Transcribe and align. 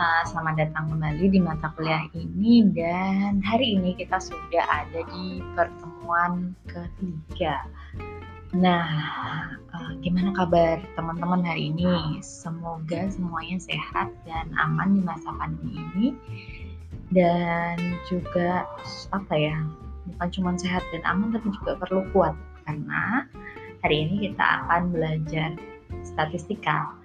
selamat 0.00 0.54
datang 0.56 0.96
kembali 0.96 1.28
di 1.28 1.40
mata 1.44 1.68
kuliah 1.76 2.08
ini 2.16 2.64
dan 2.72 3.44
hari 3.44 3.76
ini 3.76 3.92
kita 3.92 4.16
sudah 4.16 4.64
ada 4.64 5.04
di 5.12 5.44
pertemuan 5.52 6.56
ketiga. 6.64 7.68
Nah, 8.56 8.88
uh, 9.60 9.92
gimana 10.00 10.32
kabar 10.32 10.80
teman-teman 10.96 11.44
hari 11.44 11.68
ini? 11.68 12.16
Semoga 12.24 13.12
semuanya 13.12 13.60
sehat 13.60 14.08
dan 14.24 14.48
aman 14.56 14.96
di 14.96 15.04
masa 15.04 15.36
pandemi 15.36 15.76
ini 15.76 16.08
dan 17.12 17.76
juga 18.08 18.64
apa 19.12 19.34
ya? 19.36 19.60
Bukan 20.16 20.28
cuma 20.32 20.56
sehat 20.56 20.80
dan 20.96 21.04
aman 21.04 21.28
tapi 21.36 21.52
juga 21.60 21.76
perlu 21.76 22.08
kuat 22.16 22.32
karena 22.64 23.28
hari 23.84 24.08
ini 24.08 24.32
kita 24.32 24.64
akan 24.64 24.96
belajar 24.96 25.52
statistika 26.08 26.99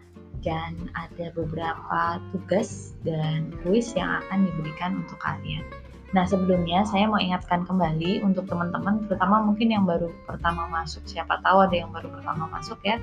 dan 0.46 0.78
ada 0.94 1.34
beberapa 1.34 2.22
tugas 2.30 2.94
dan 3.02 3.50
kuis 3.66 3.92
yang 3.98 4.22
akan 4.24 4.46
diberikan 4.46 5.02
untuk 5.02 5.18
kalian. 5.18 5.66
Nah 6.14 6.24
sebelumnya 6.24 6.86
saya 6.88 7.10
mau 7.10 7.20
ingatkan 7.20 7.66
kembali 7.66 8.22
untuk 8.22 8.46
teman-teman, 8.48 9.04
terutama 9.10 9.42
mungkin 9.42 9.74
yang 9.74 9.84
baru 9.84 10.14
pertama 10.30 10.70
masuk, 10.70 11.04
siapa 11.10 11.42
tahu 11.42 11.66
ada 11.66 11.76
yang 11.76 11.92
baru 11.92 12.08
pertama 12.14 12.46
masuk 12.54 12.80
ya, 12.86 13.02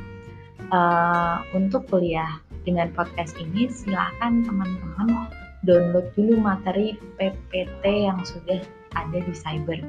uh, 0.71 1.43
untuk 1.53 1.85
kuliah 1.91 2.41
dengan 2.63 2.89
podcast 2.95 3.35
ini 3.43 3.67
silahkan 3.69 4.47
teman-teman 4.47 5.29
download 5.67 6.07
dulu 6.15 6.39
materi 6.39 6.95
PPT 7.19 8.07
yang 8.07 8.23
sudah 8.23 8.63
ada 8.95 9.19
di 9.19 9.35
Cyber. 9.35 9.83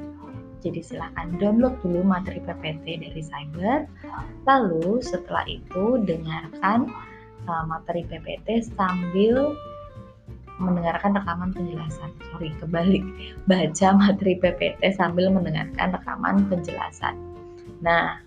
Jadi 0.64 0.80
silahkan 0.80 1.28
download 1.36 1.76
dulu 1.84 2.00
materi 2.04 2.40
PPT 2.40 3.04
dari 3.04 3.22
Cyber, 3.22 3.84
lalu 4.48 5.00
setelah 5.04 5.44
itu 5.44 6.00
dengarkan 6.02 6.88
materi 7.46 8.02
PPT 8.08 8.72
sambil 8.72 9.52
mendengarkan 10.62 11.18
rekaman 11.18 11.50
penjelasan. 11.50 12.10
Sorry, 12.30 12.54
kebalik. 12.62 13.04
Baca 13.50 13.88
materi 13.98 14.38
PPT 14.38 14.82
sambil 14.94 15.30
mendengarkan 15.34 15.94
rekaman 15.94 16.46
penjelasan. 16.46 17.18
Nah, 17.82 18.22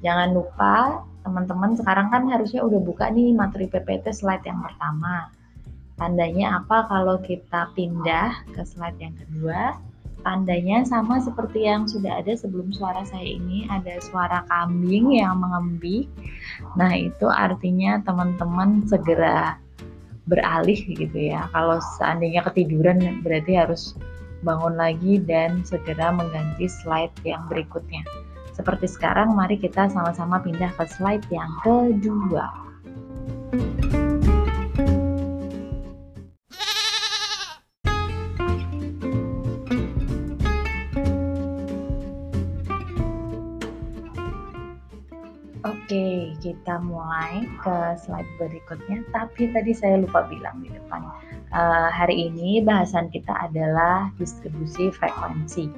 jangan 0.00 0.30
lupa 0.30 1.02
teman-teman 1.22 1.78
sekarang 1.78 2.10
kan 2.10 2.26
harusnya 2.26 2.66
udah 2.66 2.80
buka 2.82 3.10
nih 3.10 3.34
materi 3.34 3.66
PPT 3.70 4.10
slide 4.14 4.46
yang 4.46 4.62
pertama. 4.62 5.30
Tandanya 5.98 6.58
apa 6.62 6.90
kalau 6.90 7.20
kita 7.22 7.70
pindah 7.78 8.46
ke 8.50 8.62
slide 8.66 8.98
yang 8.98 9.14
kedua? 9.14 9.78
Tandanya 10.22 10.86
sama 10.86 11.18
seperti 11.18 11.66
yang 11.66 11.90
sudah 11.90 12.22
ada 12.22 12.30
sebelum 12.38 12.70
suara 12.70 13.02
saya 13.02 13.26
ini, 13.26 13.66
ada 13.66 13.98
suara 13.98 14.46
kambing 14.46 15.18
yang 15.18 15.42
mengembik. 15.42 16.06
Nah, 16.78 16.94
itu 16.94 17.26
artinya 17.26 17.98
teman-teman 18.06 18.86
segera 18.86 19.58
beralih 20.30 20.78
gitu 20.78 21.18
ya. 21.34 21.50
Kalau 21.50 21.82
seandainya 21.98 22.46
ketiduran 22.46 23.22
berarti 23.26 23.58
harus 23.58 23.98
bangun 24.46 24.78
lagi 24.78 25.18
dan 25.22 25.66
segera 25.66 26.14
mengganti 26.14 26.70
slide 26.70 27.14
yang 27.26 27.42
berikutnya. 27.50 28.06
Seperti 28.54 28.86
sekarang, 28.86 29.34
mari 29.34 29.58
kita 29.58 29.90
sama-sama 29.90 30.38
pindah 30.38 30.70
ke 30.76 30.84
slide 30.86 31.26
yang 31.34 31.50
kedua. 31.66 32.71
Kita 46.52 46.76
mulai 46.84 47.48
ke 47.64 47.96
slide 47.96 48.28
berikutnya. 48.36 49.00
Tapi 49.08 49.48
tadi 49.56 49.72
saya 49.72 49.96
lupa 49.96 50.28
bilang 50.28 50.60
di 50.60 50.68
depan. 50.68 51.00
Uh, 51.48 51.88
hari 51.88 52.28
ini 52.28 52.60
bahasan 52.60 53.08
kita 53.08 53.32
adalah 53.32 54.12
distribusi 54.20 54.92
frekuensi. 54.92 55.72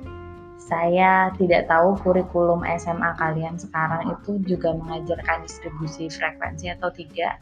Saya 0.58 1.30
tidak 1.38 1.68
tahu 1.68 1.94
kurikulum 2.02 2.64
SMA 2.80 3.14
kalian 3.20 3.54
sekarang 3.60 4.16
itu 4.16 4.40
juga 4.48 4.74
mengajarkan 4.74 5.46
distribusi 5.46 6.10
frekuensi 6.10 6.72
atau 6.72 6.90
tidak. 6.90 7.38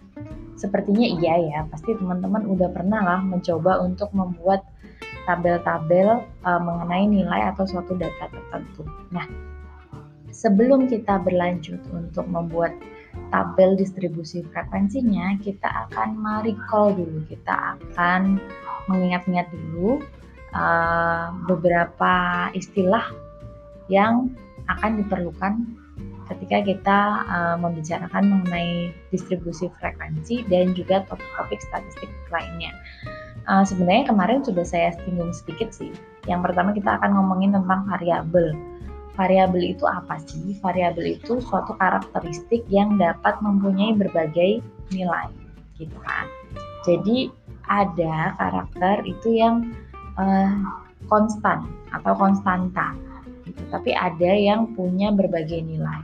Sepertinya 0.59 1.06
iya 1.06 1.34
ya, 1.41 1.59
pasti 1.71 1.97
teman-teman 1.97 2.44
udah 2.44 2.69
pernah 2.69 3.00
lah 3.00 3.21
mencoba 3.25 3.81
untuk 3.81 4.10
membuat 4.12 4.66
tabel-tabel 5.25 6.26
uh, 6.42 6.60
mengenai 6.60 7.06
nilai 7.06 7.54
atau 7.54 7.62
suatu 7.62 7.94
data 7.94 8.26
tertentu. 8.26 8.82
Nah, 9.15 9.25
sebelum 10.34 10.91
kita 10.91 11.22
berlanjut 11.22 11.78
untuk 11.94 12.26
membuat 12.26 12.75
tabel 13.33 13.77
distribusi 13.77 14.45
frekuensinya, 14.53 15.41
kita 15.41 15.89
akan 15.89 16.17
merecall 16.21 16.93
dulu, 16.93 17.25
kita 17.28 17.77
akan 17.78 18.41
mengingat-ingat 18.91 19.49
dulu 19.53 20.00
uh, 20.53 21.33
beberapa 21.49 22.15
istilah 22.53 23.05
yang 23.89 24.33
akan 24.71 25.03
diperlukan 25.03 25.53
ketika 26.33 26.59
kita 26.65 26.99
uh, 27.28 27.56
membicarakan 27.61 28.25
mengenai 28.31 28.95
distribusi 29.12 29.69
frekuensi 29.77 30.47
dan 30.49 30.72
juga 30.72 31.05
topik-topik 31.11 31.61
statistik 31.61 32.09
lainnya. 32.33 32.72
Uh, 33.45 33.67
sebenarnya 33.67 34.06
kemarin 34.06 34.41
sudah 34.41 34.62
saya 34.62 34.95
singgung 35.03 35.34
sedikit 35.34 35.75
sih. 35.75 35.91
Yang 36.31 36.41
pertama 36.51 36.71
kita 36.71 36.95
akan 37.03 37.11
ngomongin 37.19 37.51
tentang 37.53 37.84
variabel 37.91 38.55
Variabel 39.12 39.77
itu 39.77 39.84
apa 39.84 40.17
sih? 40.25 40.56
Variabel 40.65 41.21
itu 41.21 41.37
suatu 41.45 41.77
karakteristik 41.77 42.65
yang 42.73 42.97
dapat 42.97 43.37
mempunyai 43.45 43.93
berbagai 43.93 44.65
nilai, 44.89 45.28
gitu 45.77 45.93
kan. 46.00 46.25
Jadi 46.89 47.28
ada 47.69 48.33
karakter 48.41 49.05
itu 49.05 49.37
yang 49.37 49.77
uh, 50.17 50.56
konstan 51.12 51.69
atau 51.93 52.17
konstanta, 52.17 52.97
gitu. 53.45 53.61
Tapi 53.69 53.93
ada 53.93 54.33
yang 54.33 54.72
punya 54.72 55.12
berbagai 55.12 55.61
nilai. 55.61 56.01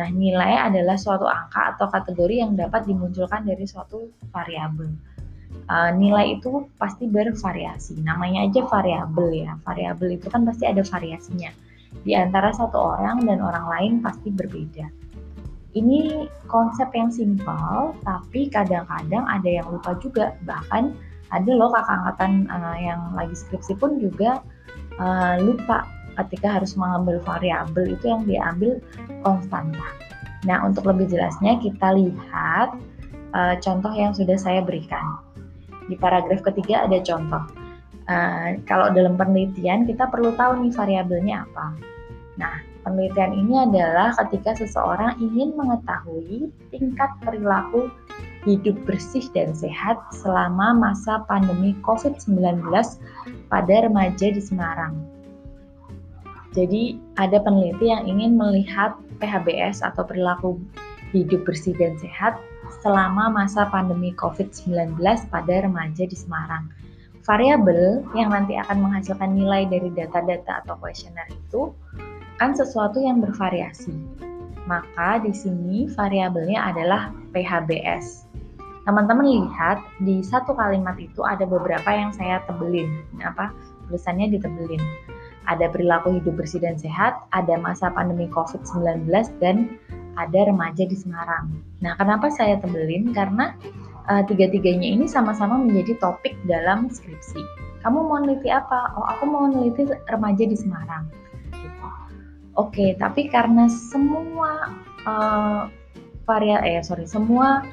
Nah, 0.00 0.08
nilai 0.08 0.64
adalah 0.70 0.96
suatu 0.96 1.28
angka 1.28 1.76
atau 1.76 1.92
kategori 1.92 2.40
yang 2.40 2.56
dapat 2.56 2.88
dimunculkan 2.88 3.44
dari 3.44 3.68
suatu 3.68 4.08
variabel. 4.32 4.88
Uh, 5.68 5.92
nilai 5.92 6.40
itu 6.40 6.72
pasti 6.80 7.04
bervariasi. 7.04 8.00
Namanya 8.00 8.48
aja 8.48 8.64
variabel 8.64 9.28
ya. 9.44 9.52
Variabel 9.60 10.16
itu 10.16 10.32
kan 10.32 10.48
pasti 10.48 10.64
ada 10.64 10.80
variasinya 10.80 11.52
di 12.06 12.16
antara 12.16 12.50
satu 12.54 12.96
orang 12.96 13.26
dan 13.28 13.38
orang 13.44 13.66
lain 13.68 13.92
pasti 14.00 14.32
berbeda. 14.32 14.88
Ini 15.70 16.26
konsep 16.50 16.90
yang 16.90 17.14
simpel, 17.14 17.94
tapi 18.02 18.50
kadang-kadang 18.50 19.22
ada 19.22 19.46
yang 19.46 19.70
lupa 19.70 19.94
juga. 20.02 20.34
Bahkan 20.42 20.90
ada 21.30 21.50
loh 21.54 21.70
kakak 21.70 21.94
angkatan 21.94 22.32
uh, 22.50 22.78
yang 22.78 23.00
lagi 23.14 23.38
skripsi 23.38 23.78
pun 23.78 24.02
juga 24.02 24.42
uh, 24.98 25.38
lupa 25.38 25.86
ketika 26.26 26.58
harus 26.58 26.74
mengambil 26.74 27.22
variabel 27.22 27.94
itu 27.94 28.04
yang 28.10 28.26
diambil 28.26 28.82
konstanta. 29.22 29.88
Nah, 30.42 30.66
untuk 30.66 30.90
lebih 30.90 31.06
jelasnya 31.06 31.62
kita 31.62 31.94
lihat 31.94 32.74
uh, 33.30 33.54
contoh 33.62 33.92
yang 33.94 34.10
sudah 34.10 34.34
saya 34.34 34.64
berikan. 34.66 35.22
Di 35.86 35.94
paragraf 35.94 36.42
ketiga 36.42 36.90
ada 36.90 36.98
contoh. 36.98 37.59
Uh, 38.10 38.58
kalau 38.66 38.90
dalam 38.90 39.14
penelitian 39.14 39.86
kita 39.86 40.10
perlu 40.10 40.34
tahu 40.34 40.66
nih 40.66 40.74
variabelnya 40.74 41.46
apa. 41.46 41.78
Nah, 42.42 42.58
penelitian 42.82 43.38
ini 43.38 43.54
adalah 43.70 44.10
ketika 44.18 44.58
seseorang 44.58 45.14
ingin 45.22 45.54
mengetahui 45.54 46.50
tingkat 46.74 47.06
perilaku 47.22 47.86
hidup 48.42 48.74
bersih 48.82 49.22
dan 49.30 49.54
sehat 49.54 49.94
selama 50.10 50.74
masa 50.74 51.22
pandemi 51.30 51.78
COVID-19 51.86 52.66
pada 53.46 53.74
remaja 53.86 54.26
di 54.34 54.42
Semarang. 54.42 54.98
Jadi, 56.50 56.98
ada 57.14 57.38
peneliti 57.38 57.94
yang 57.94 58.10
ingin 58.10 58.34
melihat 58.34 58.98
PHBS 59.22 59.86
atau 59.86 60.02
perilaku 60.02 60.58
hidup 61.14 61.46
bersih 61.46 61.78
dan 61.78 61.94
sehat 62.02 62.42
selama 62.82 63.30
masa 63.30 63.70
pandemi 63.70 64.10
COVID-19 64.18 64.98
pada 65.30 65.62
remaja 65.62 66.10
di 66.10 66.16
Semarang 66.18 66.79
variabel 67.30 68.02
yang 68.18 68.34
nanti 68.34 68.58
akan 68.58 68.82
menghasilkan 68.82 69.38
nilai 69.38 69.62
dari 69.70 69.86
data-data 69.94 70.66
atau 70.66 70.74
kuesioner 70.82 71.30
itu 71.30 71.70
kan 72.42 72.58
sesuatu 72.58 72.98
yang 72.98 73.22
bervariasi. 73.22 73.94
Maka 74.66 75.22
di 75.22 75.30
sini 75.30 75.86
variabelnya 75.94 76.74
adalah 76.74 77.14
PHBS. 77.30 78.26
Teman-teman 78.82 79.46
lihat 79.46 79.78
di 80.02 80.26
satu 80.26 80.58
kalimat 80.58 80.98
itu 80.98 81.22
ada 81.22 81.46
beberapa 81.46 81.86
yang 81.94 82.10
saya 82.10 82.42
tebelin. 82.50 83.06
Apa? 83.22 83.54
tulisannya 83.90 84.30
ditebelin. 84.34 84.82
Ada 85.50 85.66
perilaku 85.70 86.14
hidup 86.22 86.38
bersih 86.38 86.62
dan 86.62 86.78
sehat, 86.78 87.26
ada 87.34 87.58
masa 87.58 87.90
pandemi 87.90 88.30
COVID-19, 88.30 89.10
dan 89.42 89.74
ada 90.14 90.46
remaja 90.46 90.86
di 90.86 90.94
Semarang. 90.94 91.50
Nah, 91.82 91.98
kenapa 91.98 92.30
saya 92.30 92.62
tebelin? 92.62 93.10
Karena 93.10 93.58
uh, 94.10 94.22
tiga-tiganya 94.26 94.90
ini 94.98 95.06
sama-sama 95.06 95.62
menjadi 95.62 95.94
topik 96.02 96.34
dalam 96.50 96.90
skripsi. 96.90 97.38
Kamu 97.86 98.10
mau 98.10 98.18
neliti 98.20 98.50
apa? 98.50 98.92
Oh, 98.98 99.06
aku 99.06 99.24
mau 99.24 99.46
neliti 99.46 99.86
remaja 100.10 100.44
di 100.44 100.56
Semarang. 100.58 101.08
Gitu. 101.54 101.86
Oke, 102.58 102.98
tapi 102.98 103.30
karena 103.30 103.70
semua 103.70 104.74
uh, 105.06 105.70
varia, 106.26 106.60
eh 106.66 106.82
sorry, 106.84 107.08
semua 107.08 107.64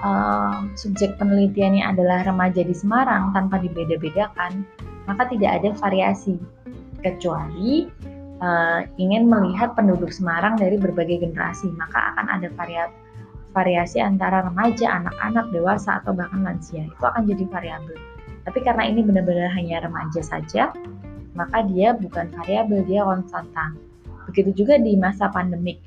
uh, 0.00 0.64
subjek 0.78 1.18
penelitiannya 1.20 1.84
adalah 1.84 2.24
remaja 2.24 2.64
di 2.64 2.72
Semarang 2.72 3.36
tanpa 3.36 3.60
dibeda-bedakan, 3.60 4.64
maka 5.04 5.28
tidak 5.28 5.60
ada 5.60 5.76
variasi 5.76 6.40
kecuali 7.04 7.84
uh, 8.40 8.80
ingin 8.96 9.28
melihat 9.28 9.76
penduduk 9.76 10.08
Semarang 10.08 10.56
dari 10.56 10.80
berbagai 10.80 11.20
generasi, 11.20 11.68
maka 11.76 12.16
akan 12.16 12.26
ada 12.32 12.48
variasi 12.56 12.99
variasi 13.50 13.98
antara 13.98 14.46
remaja, 14.46 15.02
anak-anak, 15.02 15.46
dewasa, 15.50 16.02
atau 16.02 16.14
bahkan 16.14 16.46
lansia. 16.46 16.86
Itu 16.86 17.04
akan 17.04 17.26
jadi 17.26 17.44
variabel. 17.50 17.98
Tapi 18.46 18.58
karena 18.64 18.88
ini 18.88 19.04
benar-benar 19.04 19.50
hanya 19.52 19.84
remaja 19.84 20.22
saja, 20.22 20.72
maka 21.34 21.62
dia 21.66 21.94
bukan 21.94 22.30
variabel, 22.34 22.86
dia 22.86 23.02
konstanta. 23.04 23.74
Begitu 24.30 24.64
juga 24.64 24.78
di 24.78 24.94
masa 24.94 25.28
pandemik. 25.28 25.82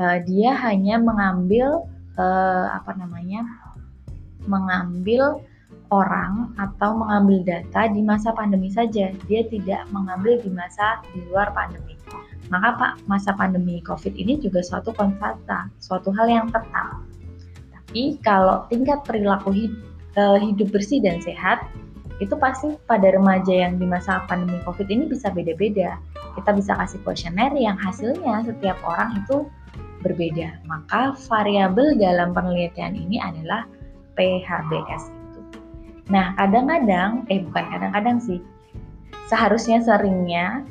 Uh, 0.00 0.24
dia 0.24 0.56
hanya 0.56 0.96
mengambil 0.96 1.84
uh, 2.16 2.66
apa 2.72 2.96
namanya? 2.96 3.44
mengambil 4.42 5.38
orang 5.94 6.50
atau 6.58 6.98
mengambil 6.98 7.46
data 7.46 7.86
di 7.92 8.02
masa 8.02 8.34
pandemi 8.34 8.72
saja. 8.72 9.14
Dia 9.30 9.46
tidak 9.46 9.86
mengambil 9.94 10.40
di 10.42 10.50
masa 10.50 10.98
di 11.14 11.22
luar 11.30 11.54
pandemi. 11.54 11.94
Maka 12.52 12.68
Pak, 12.76 12.92
masa 13.08 13.32
pandemi 13.32 13.80
COVID 13.80 14.12
ini 14.12 14.36
juga 14.36 14.60
suatu 14.60 14.92
konstanta, 14.92 15.72
suatu 15.80 16.12
hal 16.12 16.28
yang 16.28 16.46
tetap. 16.52 17.00
Tapi 17.72 18.20
kalau 18.20 18.68
tingkat 18.68 19.00
perilaku 19.08 19.56
hidup, 19.56 19.80
eh, 20.20 20.38
hidup 20.44 20.68
bersih 20.68 21.00
dan 21.00 21.16
sehat, 21.24 21.64
itu 22.20 22.36
pasti 22.36 22.76
pada 22.84 23.08
remaja 23.08 23.50
yang 23.50 23.80
di 23.80 23.88
masa 23.88 24.20
pandemi 24.28 24.60
COVID 24.68 24.84
ini 24.92 25.08
bisa 25.08 25.32
beda-beda. 25.32 25.96
Kita 26.36 26.52
bisa 26.52 26.76
kasih 26.76 27.00
kuesioner 27.08 27.56
yang 27.56 27.80
hasilnya 27.80 28.44
setiap 28.44 28.76
orang 28.84 29.24
itu 29.24 29.48
berbeda. 30.04 30.60
Maka 30.68 31.16
variabel 31.32 31.96
dalam 31.96 32.36
penelitian 32.36 32.92
ini 32.92 33.16
adalah 33.16 33.64
PHBS 34.20 35.08
itu. 35.08 35.40
Nah, 36.12 36.36
kadang-kadang, 36.36 37.24
eh 37.32 37.40
bukan 37.48 37.64
kadang-kadang 37.72 38.20
sih, 38.20 38.44
seharusnya 39.32 39.80
seringnya 39.80 40.68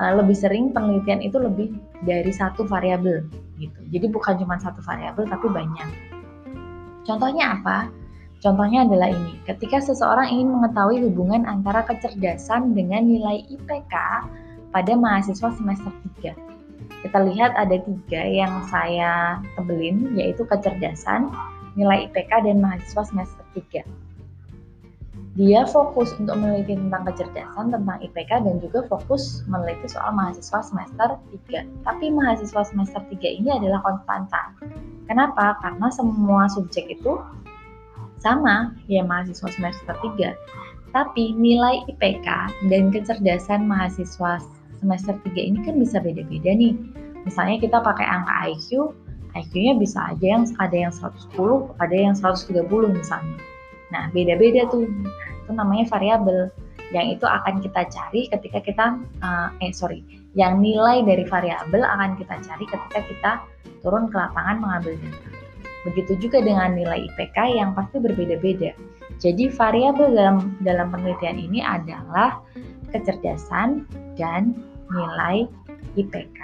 uh, 0.00 0.12
lebih 0.16 0.36
sering 0.36 0.72
penelitian 0.72 1.20
itu 1.20 1.36
lebih 1.36 1.74
dari 2.06 2.32
satu 2.32 2.64
variabel 2.64 3.26
gitu. 3.60 3.80
Jadi 3.92 4.06
bukan 4.08 4.40
cuma 4.40 4.56
satu 4.56 4.80
variabel 4.84 5.28
tapi 5.28 5.46
banyak. 5.50 5.88
Contohnya 7.02 7.58
apa? 7.58 7.90
Contohnya 8.42 8.82
adalah 8.82 9.10
ini, 9.14 9.38
ketika 9.46 9.78
seseorang 9.78 10.26
ingin 10.34 10.50
mengetahui 10.50 10.98
hubungan 11.06 11.46
antara 11.46 11.86
kecerdasan 11.86 12.74
dengan 12.74 13.06
nilai 13.06 13.46
IPK 13.46 13.94
pada 14.74 14.92
mahasiswa 14.98 15.54
semester 15.54 15.94
3. 16.18 16.34
Kita 17.06 17.18
lihat 17.22 17.54
ada 17.54 17.78
tiga 17.78 18.22
yang 18.26 18.66
saya 18.66 19.38
tebelin, 19.54 20.10
yaitu 20.18 20.42
kecerdasan, 20.42 21.30
nilai 21.78 22.10
IPK, 22.10 22.30
dan 22.42 22.58
mahasiswa 22.58 23.02
semester 23.06 23.46
3 23.54 23.86
dia 25.32 25.64
fokus 25.64 26.12
untuk 26.20 26.36
meneliti 26.36 26.76
tentang 26.76 27.08
kecerdasan, 27.08 27.72
tentang 27.72 27.98
IPK, 28.04 28.44
dan 28.44 28.60
juga 28.60 28.84
fokus 28.84 29.40
meneliti 29.48 29.88
soal 29.88 30.12
mahasiswa 30.12 30.60
semester 30.60 31.16
3. 31.48 31.64
Tapi 31.88 32.12
mahasiswa 32.12 32.62
semester 32.68 33.00
3 33.08 33.40
ini 33.40 33.48
adalah 33.48 33.80
konstanta. 33.80 34.52
Kenapa? 35.08 35.56
Karena 35.64 35.88
semua 35.88 36.52
subjek 36.52 37.00
itu 37.00 37.16
sama, 38.20 38.76
ya 38.92 39.00
mahasiswa 39.00 39.48
semester 39.48 39.96
3. 40.04 40.36
Tapi 40.92 41.32
nilai 41.32 41.80
IPK 41.88 42.28
dan 42.68 42.92
kecerdasan 42.92 43.64
mahasiswa 43.64 44.36
semester 44.84 45.16
3 45.16 45.32
ini 45.40 45.58
kan 45.64 45.80
bisa 45.80 45.96
beda-beda 45.96 46.52
nih. 46.52 46.76
Misalnya 47.24 47.56
kita 47.56 47.80
pakai 47.80 48.04
angka 48.04 48.52
IQ, 48.52 48.92
IQ-nya 49.32 49.80
bisa 49.80 50.12
aja 50.12 50.26
yang 50.36 50.44
ada 50.60 50.76
yang 50.76 50.92
110, 50.92 51.72
ada 51.80 51.96
yang 51.96 52.12
130 52.12 52.68
misalnya. 52.92 53.40
Nah, 53.92 54.08
beda-beda 54.12 54.68
tuh. 54.72 54.88
Itu 55.42 55.50
namanya 55.52 55.90
variabel 55.90 56.50
yang 56.92 57.08
itu 57.08 57.24
akan 57.24 57.64
kita 57.64 57.88
cari 57.88 58.28
ketika 58.28 58.58
kita 58.60 58.86
uh, 59.24 59.48
eh 59.64 59.72
sorry, 59.72 60.04
yang 60.36 60.60
nilai 60.60 61.00
dari 61.02 61.24
variabel 61.24 61.82
akan 61.82 62.20
kita 62.20 62.36
cari 62.44 62.64
ketika 62.68 63.00
kita 63.08 63.32
turun 63.80 64.12
ke 64.12 64.16
lapangan 64.16 64.60
mengambil 64.60 64.94
data. 65.00 65.28
Begitu 65.82 66.28
juga 66.28 66.38
dengan 66.44 66.78
nilai 66.78 67.10
IPK 67.10 67.58
yang 67.58 67.74
pasti 67.74 67.98
berbeda-beda. 67.98 68.70
Jadi 69.18 69.50
variabel 69.50 70.14
dalam 70.14 70.54
dalam 70.62 70.94
penelitian 70.94 71.38
ini 71.42 71.58
adalah 71.64 72.38
kecerdasan 72.94 73.88
dan 74.14 74.54
nilai 74.92 75.48
IPK. 75.98 76.38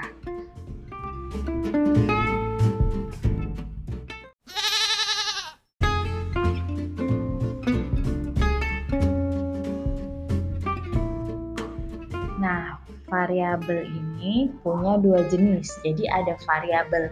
Variabel 13.19 13.83
ini 13.83 14.47
punya 14.63 14.95
dua 15.03 15.27
jenis. 15.27 15.75
Jadi 15.83 16.07
ada 16.07 16.39
variabel 16.47 17.11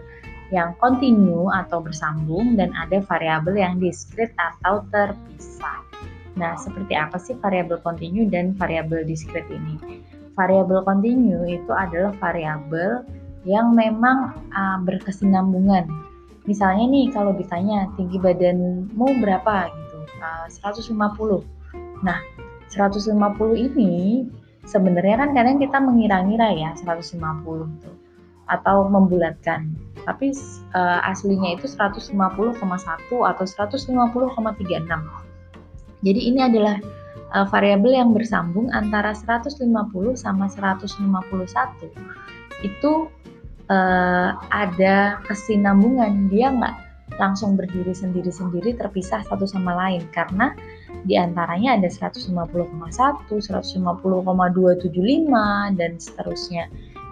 yang 0.55 0.71
kontinu 0.79 1.51
atau 1.51 1.83
bersambung 1.83 2.55
dan 2.55 2.71
ada 2.71 3.03
variabel 3.03 3.59
yang 3.59 3.75
diskrit 3.83 4.31
atau 4.39 4.87
terpisah. 4.95 5.83
Nah, 6.39 6.55
seperti 6.55 6.95
apa 6.95 7.19
sih 7.19 7.35
variabel 7.43 7.83
kontinu 7.83 8.23
dan 8.31 8.55
variabel 8.55 9.03
diskrit 9.03 9.43
ini? 9.51 9.75
Variabel 10.39 10.87
kontinu 10.87 11.43
itu 11.43 11.73
adalah 11.75 12.15
variabel 12.23 13.03
yang 13.43 13.75
memang 13.75 14.37
uh, 14.55 14.79
berkesinambungan. 14.87 15.89
Misalnya 16.47 16.87
nih 16.87 17.11
kalau 17.11 17.35
ditanya 17.35 17.91
tinggi 17.99 18.15
badanmu 18.15 19.07
berapa 19.19 19.67
gitu, 19.67 19.99
uh, 20.23 20.47
150. 20.47 21.43
Nah, 22.07 22.23
150 22.71 23.11
ini 23.67 24.23
sebenarnya 24.67 25.15
kan 25.23 25.29
kadang 25.31 25.57
kita 25.57 25.79
mengira-ngira 25.79 26.51
ya 26.53 26.69
150 26.75 27.17
tuh 27.81 27.95
atau 28.47 28.87
membulatkan. 28.87 29.71
Tapi 30.03 30.31
uh, 30.75 31.03
aslinya 31.07 31.55
itu 31.59 31.67
150,1 31.67 32.13
atau 33.11 33.43
150,36 33.43 35.27
jadi 36.05 36.19
ini 36.21 36.39
adalah 36.45 36.77
uh, 37.33 37.45
variabel 37.49 37.97
yang 37.97 38.13
bersambung 38.13 38.69
antara 38.69 39.13
150 39.17 39.65
sama 40.13 40.45
151 40.45 41.01
itu 42.65 42.93
uh, 43.69 44.29
ada 44.53 45.21
kesinambungan. 45.25 46.29
Dia 46.29 46.53
nggak 46.53 46.75
langsung 47.17 47.57
berdiri 47.57 47.93
sendiri-sendiri 47.97 48.77
terpisah 48.77 49.25
satu 49.25 49.49
sama 49.49 49.73
lain. 49.73 50.05
Karena 50.13 50.53
di 51.07 51.15
antaranya 51.19 51.79
ada 51.79 51.87
150,1, 51.87 53.39
150,275 53.39 55.71
dan 55.75 55.99
seterusnya. 55.99 56.67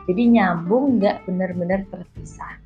Jadi 0.05 0.38
nyambung 0.38 1.01
nggak 1.01 1.25
benar-benar 1.25 1.82
terpisah. 1.89 2.62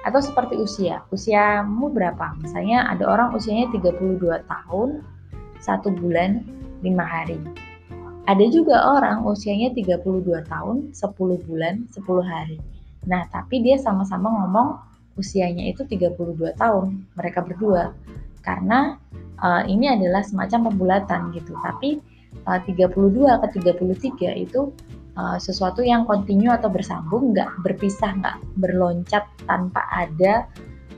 Atau 0.00 0.24
seperti 0.24 0.56
usia, 0.56 1.04
usiamu 1.12 1.92
berapa? 1.92 2.32
Misalnya 2.40 2.88
ada 2.88 3.04
orang 3.04 3.36
usianya 3.36 3.68
32 3.68 4.40
tahun, 4.48 5.04
1 5.60 6.00
bulan, 6.00 6.40
5 6.80 7.04
hari. 7.04 7.36
Ada 8.24 8.48
juga 8.48 8.80
orang 8.96 9.28
usianya 9.28 9.76
32 9.76 10.40
tahun, 10.48 10.96
10 10.96 11.36
bulan, 11.44 11.84
10 11.92 12.24
hari. 12.24 12.56
Nah, 13.04 13.28
tapi 13.28 13.60
dia 13.60 13.76
sama-sama 13.76 14.28
ngomong 14.28 14.80
usianya 15.20 15.68
itu 15.68 15.84
32 15.84 16.56
tahun, 16.56 17.04
mereka 17.12 17.44
berdua. 17.44 17.92
Karena 18.40 18.96
uh, 19.40 19.62
ini 19.64 19.90
adalah 19.90 20.24
semacam 20.24 20.72
pembulatan 20.72 21.32
gitu. 21.32 21.56
Tapi 21.60 22.00
uh, 22.46 22.60
32 22.62 22.90
ke 23.42 23.46
33 23.60 24.44
itu 24.44 24.72
uh, 25.16 25.38
sesuatu 25.40 25.80
yang 25.84 26.04
kontinu 26.06 26.52
atau 26.52 26.68
bersambung, 26.72 27.32
nggak 27.36 27.64
berpisah, 27.64 28.16
nggak 28.20 28.36
berloncat 28.60 29.24
tanpa 29.44 29.84
ada 29.90 30.46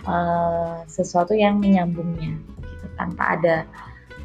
uh, 0.07 0.83
sesuatu 0.87 1.33
yang 1.33 1.63
menyambungnya, 1.63 2.37
gitu. 2.63 2.87
tanpa 2.99 3.39
ada 3.39 3.57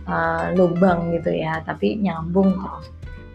uh, 0.09 0.53
lubang 0.53 1.13
gitu 1.15 1.31
ya, 1.31 1.61
tapi 1.63 1.97
nyambung 2.01 2.53
terus. 2.57 2.87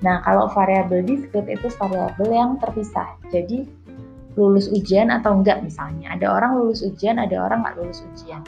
Nah, 0.03 0.19
kalau 0.27 0.51
variabel 0.51 1.07
diskrit 1.07 1.47
itu 1.47 1.71
variabel 1.79 2.29
yang 2.35 2.59
terpisah. 2.59 3.15
Jadi 3.31 3.63
lulus 4.35 4.67
ujian 4.73 5.15
atau 5.15 5.39
enggak 5.39 5.63
misalnya. 5.63 6.19
Ada 6.19 6.27
orang 6.27 6.59
lulus 6.59 6.83
ujian, 6.83 7.23
ada 7.23 7.39
orang 7.39 7.63
nggak 7.63 7.77
lulus 7.79 8.03
ujian. 8.11 8.43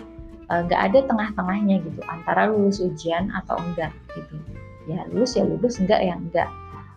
Eh, 0.52 0.60
nggak 0.68 0.80
ada 0.92 0.98
tengah-tengahnya 1.08 1.80
gitu 1.80 2.00
antara 2.04 2.52
lulus 2.52 2.76
ujian 2.82 3.32
atau 3.32 3.56
enggak 3.56 3.92
gitu 4.12 4.36
ya 4.84 5.00
lulus 5.08 5.40
ya 5.40 5.44
lulus 5.48 5.80
enggak 5.80 6.04
ya 6.04 6.14
enggak 6.16 6.50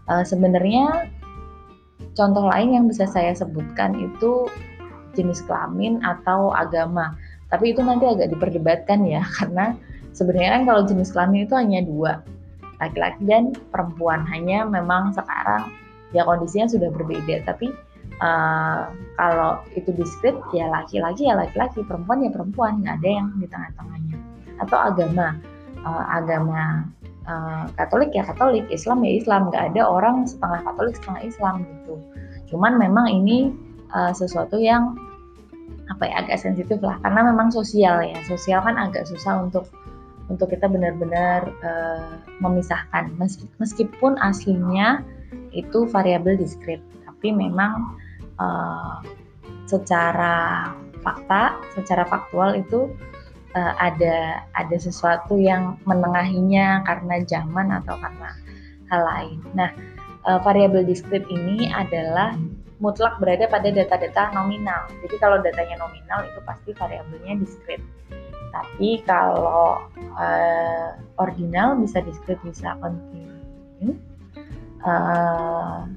Uh, 0.08 0.24
Sebenarnya 0.24 1.12
contoh 2.16 2.48
lain 2.48 2.72
yang 2.72 2.86
bisa 2.88 3.04
saya 3.04 3.36
sebutkan 3.36 3.92
itu 4.00 4.48
jenis 5.20 5.44
kelamin 5.44 6.00
atau 6.00 6.56
agama. 6.56 7.20
Tapi 7.52 7.76
itu 7.76 7.84
nanti 7.84 8.08
agak 8.08 8.32
diperdebatkan 8.32 9.04
ya, 9.04 9.20
karena 9.38 9.76
sebenarnya 10.16 10.52
kan 10.60 10.64
kalau 10.64 10.82
jenis 10.88 11.12
kelamin 11.12 11.44
itu 11.44 11.56
hanya 11.60 11.84
dua, 11.84 12.24
laki-laki 12.80 13.20
dan 13.28 13.52
perempuan. 13.68 14.24
Hanya 14.32 14.64
memang 14.64 15.12
sekarang 15.12 15.76
ya 16.16 16.24
kondisinya 16.24 16.72
sudah 16.72 16.88
berbeda. 16.88 17.44
Tapi 17.44 17.76
uh, 18.22 18.92
kalau 19.18 19.62
itu 19.74 19.90
diskrit 19.94 20.38
ya 20.54 20.70
laki-laki 20.70 21.30
ya 21.30 21.36
laki-laki, 21.38 21.82
perempuan 21.86 22.26
ya 22.26 22.32
perempuan, 22.34 22.82
nggak 22.82 22.96
ada 23.04 23.10
yang 23.10 23.28
di 23.38 23.48
tengah-tengahnya. 23.50 24.18
Atau 24.62 24.78
agama, 24.78 25.28
uh, 25.86 26.06
agama 26.10 26.62
uh, 27.30 27.66
Katolik 27.78 28.14
ya 28.14 28.26
Katolik, 28.26 28.66
Islam 28.74 29.06
ya 29.06 29.12
Islam, 29.18 29.50
nggak 29.54 29.74
ada 29.74 29.82
orang 29.86 30.26
setengah 30.26 30.62
Katolik 30.66 30.96
setengah 30.98 31.22
Islam 31.26 31.56
gitu. 31.66 31.96
Cuman 32.54 32.80
memang 32.80 33.06
ini 33.12 33.54
uh, 33.94 34.14
sesuatu 34.14 34.58
yang 34.58 34.98
apa 35.88 36.04
ya 36.04 36.26
agak 36.26 36.38
sensitif 36.42 36.82
lah. 36.84 37.00
Karena 37.00 37.32
memang 37.32 37.54
sosial 37.54 38.04
ya. 38.04 38.20
Sosial 38.28 38.60
kan 38.60 38.76
agak 38.76 39.08
susah 39.08 39.40
untuk 39.40 39.72
untuk 40.28 40.52
kita 40.52 40.68
benar-benar 40.68 41.48
uh, 41.64 42.20
memisahkan. 42.44 43.16
Meskipun 43.64 44.20
aslinya 44.20 45.00
itu 45.56 45.88
variabel 45.88 46.36
diskrit 46.36 46.84
tapi 47.18 47.34
memang 47.34 47.98
uh, 48.40 49.04
secara 49.68 50.72
fakta 51.04 51.62
secara 51.76 52.04
faktual 52.08 52.58
itu 52.58 52.90
uh, 53.54 53.74
ada 53.78 54.48
ada 54.58 54.78
sesuatu 54.80 55.38
yang 55.38 55.78
menengahinya 55.86 56.82
karena 56.88 57.22
zaman 57.24 57.72
atau 57.72 57.96
karena 58.00 58.30
hal 58.88 59.02
lain 59.04 59.40
nah 59.54 59.70
uh, 60.28 60.40
variabel 60.44 60.84
diskrit 60.84 61.24
ini 61.30 61.72
adalah 61.72 62.36
mutlak 62.78 63.18
berada 63.18 63.50
pada 63.50 63.74
data-data 63.74 64.38
nominal. 64.38 64.86
Jadi 65.02 65.16
kalau 65.18 65.42
datanya 65.42 65.82
nominal 65.82 66.22
itu 66.30 66.40
pasti 66.46 66.70
variabelnya 66.78 67.42
diskrit. 67.42 67.82
Tapi 68.54 69.02
kalau 69.06 69.82
uh, 70.18 70.90
ordinal 71.18 71.78
bisa 71.78 72.02
diskrit 72.06 72.38
bisa 72.46 72.78
kontinu. 72.82 73.98
Uh, 74.86 75.90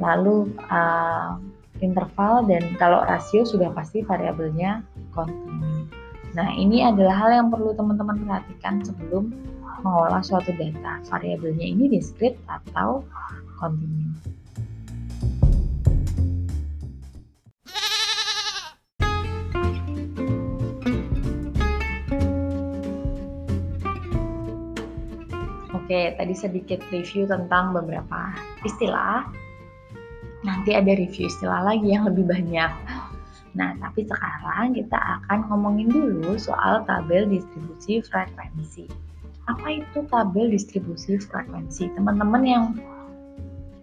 lalu 0.00 0.50
uh, 0.72 1.36
interval 1.80 2.46
dan 2.48 2.62
kalau 2.80 3.04
rasio 3.04 3.44
sudah 3.44 3.72
pasti 3.72 4.00
variabelnya 4.04 4.84
kontinu. 5.12 5.88
Nah, 6.36 6.52
ini 6.52 6.84
adalah 6.84 7.16
hal 7.16 7.30
yang 7.32 7.48
perlu 7.48 7.72
teman-teman 7.72 8.20
perhatikan 8.28 8.84
sebelum 8.84 9.32
mengolah 9.80 10.20
suatu 10.20 10.52
data. 10.56 11.00
Variabelnya 11.08 11.64
ini 11.64 11.88
diskrit 11.88 12.36
atau 12.44 13.04
kontinu. 13.56 14.12
Oke, 25.86 26.18
tadi 26.18 26.34
sedikit 26.34 26.82
review 26.90 27.30
tentang 27.30 27.70
beberapa 27.70 28.34
istilah. 28.66 29.45
Nanti 30.46 30.70
ada 30.78 30.94
review 30.94 31.26
istilah 31.26 31.66
lagi 31.66 31.90
yang 31.90 32.06
lebih 32.06 32.24
banyak. 32.24 32.70
Nah, 33.56 33.74
tapi 33.82 34.06
sekarang 34.06 34.78
kita 34.78 34.94
akan 34.94 35.50
ngomongin 35.50 35.90
dulu 35.90 36.38
soal 36.38 36.86
tabel 36.86 37.26
distribusi 37.26 37.98
frekuensi. 38.04 38.86
Apa 39.50 39.82
itu 39.82 40.06
tabel 40.06 40.54
distribusi 40.54 41.18
frekuensi? 41.18 41.90
Teman-teman 41.98 42.42
yang 42.46 42.64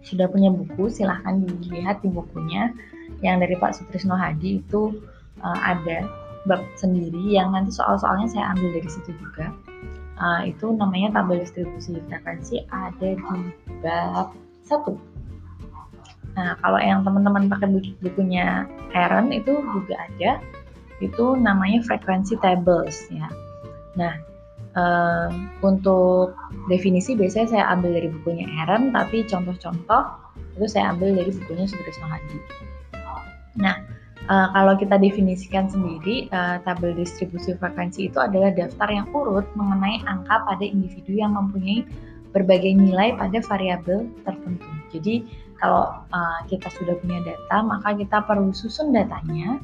sudah 0.00 0.24
punya 0.32 0.48
buku, 0.48 0.88
silahkan 0.88 1.44
dilihat 1.44 2.00
di 2.00 2.08
bukunya. 2.08 2.72
Yang 3.20 3.36
dari 3.44 3.54
Pak 3.60 3.72
Sutrisno 3.76 4.16
Hadi 4.16 4.64
itu 4.64 4.96
uh, 5.44 5.60
ada 5.60 6.08
bab 6.48 6.64
sendiri 6.76 7.36
yang 7.36 7.52
nanti 7.52 7.72
soal-soalnya 7.72 8.28
saya 8.28 8.52
ambil 8.52 8.76
dari 8.76 8.88
situ 8.88 9.16
juga 9.16 9.48
uh, 10.18 10.42
itu 10.46 10.70
namanya 10.74 11.20
tabel 11.20 11.42
distribusi 11.42 11.98
frekuensi 12.06 12.66
ada 12.70 13.08
di 13.14 13.40
bab 13.82 14.30
satu. 14.64 14.96
Nah, 16.34 16.58
kalau 16.58 16.82
yang 16.82 17.06
teman-teman 17.06 17.46
pakai 17.46 17.70
bukunya 18.02 18.66
Aaron 18.90 19.30
itu 19.30 19.54
juga 19.74 19.94
ada, 20.10 20.42
itu 20.98 21.24
namanya 21.38 21.82
frekuensi 21.86 22.34
tables 22.42 23.06
ya. 23.10 23.30
Nah, 23.94 24.18
uh, 24.74 25.30
untuk 25.62 26.34
definisi 26.66 27.14
biasanya 27.14 27.48
saya 27.50 27.64
ambil 27.70 27.94
dari 27.94 28.10
bukunya 28.10 28.50
Aaron, 28.62 28.90
tapi 28.90 29.22
contoh-contoh 29.26 30.02
itu 30.58 30.66
saya 30.66 30.90
ambil 30.90 31.14
dari 31.14 31.30
bukunya 31.30 31.66
Sutrisno 31.70 32.06
Hadi. 32.10 32.38
Nah, 33.58 33.78
Uh, 34.24 34.48
kalau 34.56 34.72
kita 34.80 34.96
definisikan 34.96 35.68
sendiri, 35.68 36.32
uh, 36.32 36.56
tabel 36.64 36.96
distribusi 36.96 37.52
frekuensi 37.60 38.08
itu 38.08 38.16
adalah 38.16 38.56
daftar 38.56 38.88
yang 38.88 39.04
urut 39.12 39.44
mengenai 39.52 40.00
angka 40.08 40.48
pada 40.48 40.64
individu 40.64 41.20
yang 41.20 41.36
mempunyai 41.36 41.84
berbagai 42.32 42.72
nilai 42.72 43.12
pada 43.20 43.44
variabel 43.44 44.08
tertentu. 44.24 44.64
Jadi 44.96 45.28
kalau 45.64 45.96
uh, 46.12 46.44
kita 46.44 46.68
sudah 46.76 46.92
punya 47.00 47.24
data, 47.24 47.64
maka 47.64 47.96
kita 47.96 48.20
perlu 48.28 48.52
susun 48.52 48.92
datanya 48.92 49.56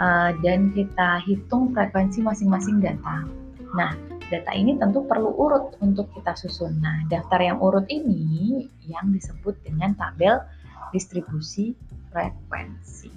uh, 0.00 0.32
dan 0.40 0.72
kita 0.72 1.20
hitung 1.28 1.76
frekuensi 1.76 2.24
masing-masing 2.24 2.80
data. 2.80 3.28
Nah, 3.76 3.92
data 4.32 4.56
ini 4.56 4.80
tentu 4.80 5.04
perlu 5.04 5.36
urut 5.36 5.76
untuk 5.84 6.08
kita 6.16 6.32
susun. 6.32 6.80
Nah, 6.80 7.04
daftar 7.12 7.44
yang 7.44 7.60
urut 7.60 7.84
ini 7.92 8.72
yang 8.88 9.12
disebut 9.12 9.60
dengan 9.60 9.92
tabel 10.00 10.40
distribusi 10.96 11.76
frekuensi. 12.08 13.12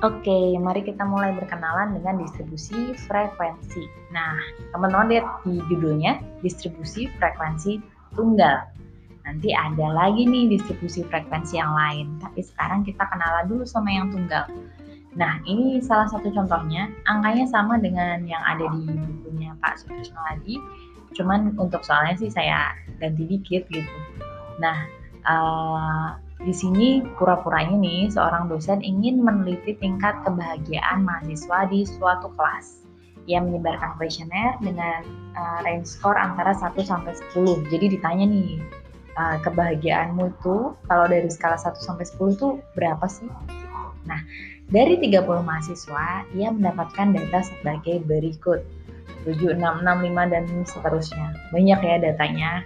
Oke, 0.00 0.56
mari 0.56 0.80
kita 0.80 1.04
mulai 1.04 1.36
berkenalan 1.36 1.92
dengan 1.92 2.24
distribusi 2.24 2.96
frekuensi. 3.04 3.84
Nah, 4.16 4.32
teman-teman 4.72 5.12
lihat 5.12 5.44
di 5.44 5.60
judulnya, 5.68 6.24
distribusi 6.40 7.04
frekuensi 7.20 7.76
tunggal. 8.16 8.64
Nanti 9.28 9.52
ada 9.52 9.92
lagi 9.92 10.24
nih 10.24 10.56
distribusi 10.56 11.04
frekuensi 11.04 11.60
yang 11.60 11.76
lain, 11.76 12.16
tapi 12.16 12.40
sekarang 12.40 12.80
kita 12.80 13.04
kenalan 13.12 13.44
dulu 13.44 13.68
sama 13.68 13.92
yang 13.92 14.08
tunggal. 14.08 14.48
Nah, 15.20 15.36
ini 15.44 15.84
salah 15.84 16.08
satu 16.08 16.32
contohnya, 16.32 16.88
angkanya 17.04 17.44
sama 17.52 17.76
dengan 17.76 18.24
yang 18.24 18.40
ada 18.40 18.72
di 18.72 18.88
bukunya 18.96 19.52
Pak 19.60 19.84
Sutrisno 19.84 20.16
Hadi, 20.32 20.56
cuman 21.12 21.60
untuk 21.60 21.84
soalnya 21.84 22.16
sih 22.16 22.32
saya 22.32 22.72
ganti 23.04 23.28
dikit 23.28 23.68
gitu. 23.68 23.96
Nah, 24.64 24.80
uh, 25.28 26.16
di 26.40 26.56
sini 26.56 27.04
pura-puranya 27.20 27.76
nih 27.76 28.08
seorang 28.08 28.48
dosen 28.48 28.80
ingin 28.80 29.20
meneliti 29.20 29.76
tingkat 29.76 30.16
kebahagiaan 30.24 31.04
mahasiswa 31.04 31.68
di 31.68 31.84
suatu 31.84 32.32
kelas. 32.32 32.80
Ia 33.28 33.44
menyebarkan 33.44 34.00
kuesioner 34.00 34.56
dengan 34.64 35.04
uh, 35.36 35.60
range 35.60 35.84
score 35.84 36.16
antara 36.16 36.56
1 36.56 36.72
sampai 36.80 37.12
10. 37.36 37.68
Jadi 37.68 37.86
ditanya 37.92 38.24
nih, 38.24 38.56
uh, 39.20 39.36
kebahagiaanmu 39.44 40.32
itu 40.32 40.72
kalau 40.88 41.04
dari 41.04 41.28
skala 41.28 41.60
1 41.60 41.76
sampai 41.76 42.08
10 42.08 42.16
itu 42.40 42.48
berapa 42.72 43.04
sih? 43.04 43.28
Nah, 44.08 44.24
dari 44.72 44.96
30 44.96 45.44
mahasiswa, 45.44 46.24
ia 46.32 46.48
mendapatkan 46.48 47.12
data 47.12 47.44
sebagai 47.44 48.00
berikut. 48.08 48.64
7, 49.28 49.60
6, 49.60 49.60
6, 49.60 49.84
5, 49.84 50.32
dan 50.32 50.48
seterusnya. 50.64 51.36
Banyak 51.52 51.80
ya 51.84 51.96
datanya. 52.00 52.64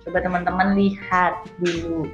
Coba 0.00 0.24
teman-teman 0.24 0.72
lihat 0.72 1.44
dulu 1.60 2.08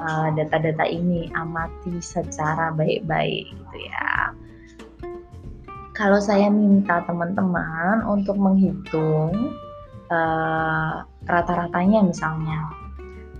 uh, 0.00 0.28
data-data 0.32 0.84
ini 0.88 1.28
amati 1.32 2.00
secara 2.00 2.72
baik-baik 2.72 3.52
gitu 3.52 3.76
ya. 3.88 4.32
Kalau 5.96 6.20
saya 6.20 6.52
minta 6.52 7.00
teman-teman 7.08 8.04
untuk 8.04 8.36
menghitung 8.36 9.56
uh, 10.12 11.08
rata-ratanya 11.24 12.04
misalnya, 12.04 12.68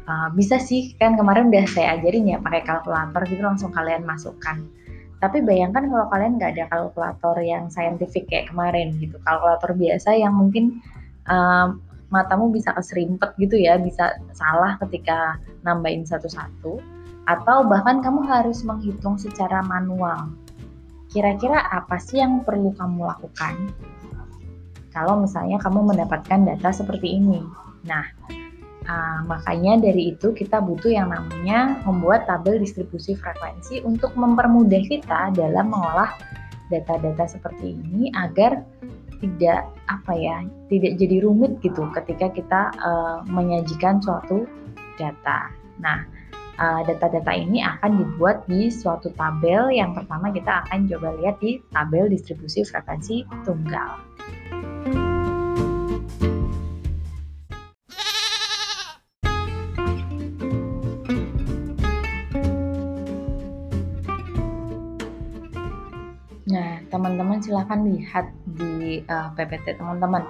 uh, 0.09 0.33
bisa 0.33 0.57
sih 0.57 0.97
kan 0.97 1.21
kemarin 1.21 1.53
udah 1.53 1.69
saya 1.69 2.01
ajarin 2.01 2.33
ya 2.33 2.41
pakai 2.41 2.65
kalkulator 2.65 3.29
gitu 3.29 3.45
langsung 3.45 3.71
kalian 3.77 4.09
masukkan. 4.09 4.65
Tapi 5.21 5.45
bayangkan 5.45 5.89
kalau 5.89 6.09
kalian 6.13 6.41
nggak 6.41 6.53
ada 6.57 6.65
kalkulator 6.73 7.37
yang 7.45 7.69
saintifik 7.69 8.29
kayak 8.29 8.49
kemarin 8.49 8.97
gitu, 9.01 9.17
kalkulator 9.25 9.77
biasa 9.77 10.17
yang 10.17 10.33
mungkin 10.33 10.81
uh, 11.29 11.77
matamu 12.11 12.51
bisa 12.55 12.71
keserimpet 12.73 13.35
gitu 13.39 13.59
ya, 13.59 13.77
bisa 13.81 14.15
salah 14.33 14.79
ketika 14.87 15.39
nambahin 15.67 16.07
satu-satu, 16.07 16.79
atau 17.27 17.67
bahkan 17.67 17.99
kamu 18.03 18.23
harus 18.27 18.63
menghitung 18.63 19.19
secara 19.19 19.63
manual. 19.67 20.31
Kira-kira 21.11 21.67
apa 21.73 21.99
sih 21.99 22.23
yang 22.23 22.47
perlu 22.47 22.71
kamu 22.77 23.07
lakukan? 23.07 23.55
Kalau 24.95 25.21
misalnya 25.21 25.61
kamu 25.61 25.93
mendapatkan 25.93 26.41
data 26.47 26.71
seperti 26.73 27.19
ini. 27.19 27.43
Nah, 27.87 28.05
Uh, 28.87 29.19
makanya 29.27 29.83
dari 29.91 30.15
itu 30.15 30.31
kita 30.31 30.63
butuh 30.63 30.87
yang 30.87 31.11
namanya 31.11 31.83
membuat 31.83 32.23
tabel 32.31 32.63
distribusi 32.63 33.19
frekuensi 33.19 33.83
untuk 33.83 34.15
mempermudah 34.15 34.79
kita 34.87 35.35
dalam 35.35 35.75
mengolah 35.75 36.15
data-data 36.71 37.27
seperti 37.27 37.75
ini 37.75 38.15
agar 38.15 38.63
tidak 39.23 39.69
apa 39.87 40.13
ya 40.15 40.43
tidak 40.69 40.99
jadi 40.99 41.17
rumit 41.23 41.59
gitu 41.63 41.87
ketika 41.95 42.33
kita 42.33 42.63
uh, 42.83 43.23
menyajikan 43.29 44.03
suatu 44.03 44.45
data. 44.97 45.53
Nah 45.81 46.03
data-data 46.57 47.33
uh, 47.33 47.37
ini 47.37 47.61
akan 47.61 48.01
dibuat 48.01 48.49
di 48.49 48.73
suatu 48.73 49.13
tabel 49.13 49.69
yang 49.69 49.93
pertama 49.93 50.33
kita 50.33 50.65
akan 50.65 50.89
coba 50.89 51.13
lihat 51.21 51.37
di 51.37 51.61
tabel 51.69 52.09
distribusi 52.09 52.65
frekuensi 52.65 53.29
tunggal. 53.45 54.16
Silahkan 67.47 67.87
lihat 67.87 68.27
di 68.59 69.07
uh, 69.07 69.31
eh, 69.31 69.39
PPT 69.39 69.79
teman-teman. 69.79 70.27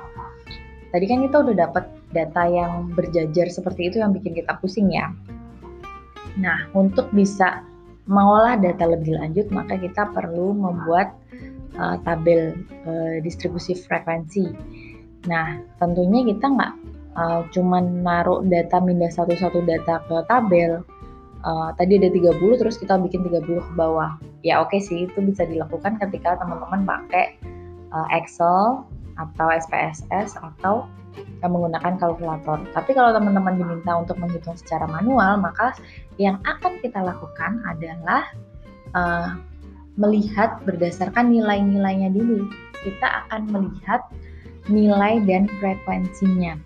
Tadi 0.93 1.05
kan 1.09 1.25
kita 1.25 1.37
udah 1.43 1.55
dapat 1.57 1.85
data 2.13 2.43
yang 2.47 2.93
berjajar 2.93 3.49
seperti 3.49 3.89
itu 3.89 3.97
yang 4.05 4.13
bikin 4.13 4.37
kita 4.37 4.55
pusing 4.61 4.93
ya. 4.93 5.11
Nah, 6.37 6.69
untuk 6.77 7.09
bisa 7.17 7.65
mengolah 8.07 8.61
data 8.61 8.85
lebih 8.87 9.17
lanjut, 9.17 9.49
maka 9.51 9.81
kita 9.81 10.13
perlu 10.13 10.53
membuat 10.55 11.17
uh, 11.81 11.97
tabel 12.05 12.55
uh, 12.87 13.17
distribusi 13.25 13.75
frekuensi. 13.75 14.53
Nah, 15.27 15.59
tentunya 15.83 16.23
kita 16.23 16.47
nggak 16.47 16.73
uh, 17.19 17.43
cuman 17.51 18.05
naruh 18.07 18.45
data 18.47 18.79
mindah 18.79 19.11
satu-satu 19.11 19.65
data 19.67 20.05
ke 20.07 20.17
tabel, 20.31 20.87
uh, 21.47 21.71
tadi 21.79 22.03
ada 22.03 22.11
30 22.11 22.61
terus 22.61 22.77
kita 22.77 22.99
bikin 22.99 23.23
30 23.23 23.47
ke 23.47 23.73
bawah. 23.79 24.19
Ya 24.43 24.59
oke 24.59 24.75
okay 24.75 24.81
sih 24.83 25.07
itu 25.07 25.19
bisa 25.23 25.47
dilakukan 25.47 25.97
ketika 26.03 26.37
teman-teman 26.43 26.83
pakai 26.83 27.39
uh, 27.95 28.07
Excel 28.11 28.83
atau 29.17 29.47
SPSS 29.49 30.37
atau 30.37 30.85
yang 31.41 31.53
menggunakan 31.57 31.97
kalkulator. 31.97 32.61
Tapi 32.77 32.93
kalau 32.93 33.17
teman-teman 33.17 33.57
diminta 33.57 33.97
untuk 33.97 34.21
menghitung 34.21 34.59
secara 34.59 34.85
manual, 34.85 35.41
maka 35.41 35.73
yang 36.21 36.37
akan 36.45 36.77
kita 36.85 37.01
lakukan 37.01 37.65
adalah 37.65 38.29
uh, 38.93 39.41
melihat 39.97 40.61
berdasarkan 40.69 41.33
nilai-nilainya 41.33 42.13
dulu. 42.13 42.45
Kita 42.85 43.25
akan 43.27 43.49
melihat 43.49 44.05
nilai 44.69 45.25
dan 45.25 45.49
frekuensinya. 45.57 46.61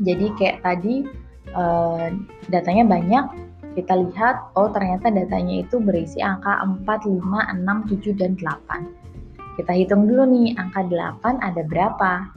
Jadi 0.00 0.32
kayak 0.40 0.64
tadi 0.64 1.04
uh, 1.52 2.08
datanya 2.48 2.84
banyak, 2.88 3.45
kita 3.76 3.92
lihat, 3.92 4.56
oh 4.56 4.72
ternyata 4.72 5.12
datanya 5.12 5.60
itu 5.60 5.76
berisi 5.76 6.24
angka 6.24 6.64
4, 6.64 6.88
5, 6.88 7.20
6, 7.20 7.92
7, 7.92 8.16
dan 8.16 8.32
8. 8.40 9.60
Kita 9.60 9.72
hitung 9.76 10.08
dulu 10.08 10.24
nih, 10.24 10.56
angka 10.56 10.88
8 10.88 11.44
ada 11.44 11.60
berapa? 11.68 12.32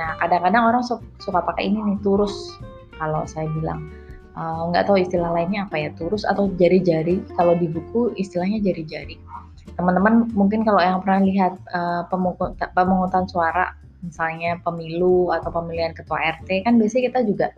Nah, 0.00 0.10
kadang-kadang 0.24 0.72
orang 0.72 0.80
suka 1.20 1.40
pakai 1.44 1.68
ini 1.68 1.84
nih, 1.84 1.98
turus. 2.00 2.56
Kalau 2.96 3.28
saya 3.28 3.44
bilang, 3.52 3.92
uh, 4.40 4.72
nggak 4.72 4.88
tahu 4.88 4.96
istilah 5.04 5.28
lainnya 5.36 5.68
apa 5.68 5.76
ya, 5.76 5.92
turus 6.00 6.24
atau 6.24 6.48
jari-jari. 6.56 7.20
Kalau 7.36 7.52
di 7.60 7.68
buku 7.68 8.16
istilahnya 8.16 8.64
jari-jari. 8.64 9.20
Teman-teman 9.76 10.32
mungkin 10.32 10.64
kalau 10.64 10.80
yang 10.80 11.04
pernah 11.04 11.20
lihat 11.20 11.60
uh, 11.76 12.08
pemungutan 12.72 13.28
suara, 13.28 13.76
misalnya 14.00 14.56
pemilu 14.64 15.28
atau 15.28 15.52
pemilihan 15.52 15.92
ketua 15.92 16.40
RT, 16.40 16.64
kan 16.64 16.80
biasanya 16.80 17.12
kita 17.12 17.20
juga 17.28 17.48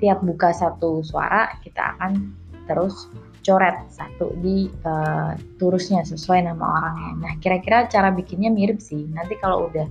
tiap 0.00 0.24
buka 0.24 0.50
satu 0.50 1.04
suara 1.04 1.54
kita 1.62 1.94
akan 1.96 2.32
terus 2.66 3.06
coret 3.40 3.88
satu 3.88 4.36
di 4.44 4.68
uh, 4.84 5.32
turusnya 5.56 6.04
sesuai 6.04 6.44
nama 6.44 6.64
orangnya. 6.80 7.10
Nah, 7.18 7.32
kira-kira 7.40 7.88
cara 7.88 8.12
bikinnya 8.12 8.52
mirip 8.52 8.78
sih. 8.78 9.08
Nanti 9.10 9.36
kalau 9.40 9.72
udah 9.72 9.88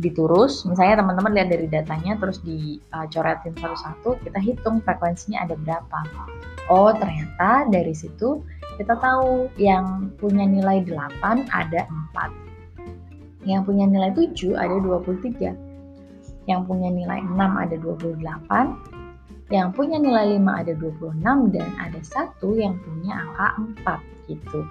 diturus, 0.00 0.64
misalnya 0.64 1.04
teman-teman 1.04 1.32
lihat 1.36 1.48
dari 1.52 1.66
datanya 1.68 2.16
terus 2.16 2.40
dicoretin 2.44 3.52
uh, 3.56 3.60
satu-satu, 3.60 4.20
kita 4.24 4.38
hitung 4.40 4.80
frekuensinya 4.84 5.44
ada 5.44 5.56
berapa. 5.56 6.00
Oh, 6.70 6.92
ternyata 6.94 7.68
dari 7.68 7.92
situ 7.92 8.44
kita 8.80 8.96
tahu 8.96 9.52
yang 9.60 10.14
punya 10.16 10.48
nilai 10.48 10.84
8 10.84 11.48
ada 11.52 11.88
4. 12.14 13.44
Yang 13.44 13.62
punya 13.66 13.84
nilai 13.90 14.10
7 14.14 14.56
ada 14.56 14.76
23. 14.80 15.52
Yang 16.48 16.60
punya 16.66 16.88
nilai 16.88 17.20
6 17.20 17.36
ada 17.36 17.76
28 17.76 18.91
yang 19.52 19.68
punya 19.76 20.00
nilai 20.00 20.40
5 20.40 20.60
ada 20.64 20.72
26 20.80 21.20
dan 21.52 21.68
ada 21.76 22.00
satu 22.00 22.56
yang 22.56 22.72
punya 22.80 23.20
angka 23.20 24.00
4 24.08 24.32
gitu. 24.32 24.64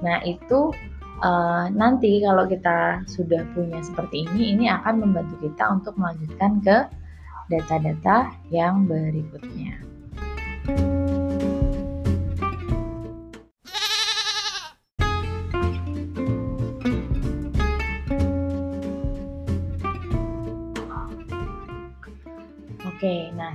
Nah, 0.00 0.24
itu 0.24 0.72
uh, 1.20 1.68
nanti 1.68 2.24
kalau 2.24 2.48
kita 2.48 3.04
sudah 3.04 3.44
punya 3.52 3.84
seperti 3.84 4.24
ini, 4.24 4.56
ini 4.56 4.64
akan 4.72 5.04
membantu 5.04 5.36
kita 5.44 5.68
untuk 5.68 5.94
melanjutkan 6.00 6.64
ke 6.64 6.76
data-data 7.52 8.32
yang 8.48 8.88
berikutnya. 8.88 9.76
Oke, 10.62 10.78
nah 10.80 11.01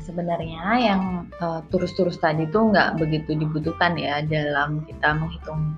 sebenarnya 0.08 0.64
yang 0.80 1.02
uh, 1.44 1.60
turus-turus 1.68 2.16
tadi 2.24 2.48
itu 2.48 2.56
nggak 2.56 2.96
begitu 2.96 3.36
dibutuhkan 3.36 4.00
ya 4.00 4.24
dalam 4.24 4.88
kita 4.88 5.12
menghitung 5.20 5.76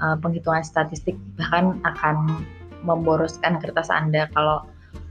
uh, 0.00 0.16
penghitungan 0.16 0.64
statistik 0.64 1.20
bahkan 1.36 1.76
akan 1.84 2.40
memboroskan 2.88 3.60
kertas 3.60 3.92
Anda 3.92 4.32
kalau 4.32 4.64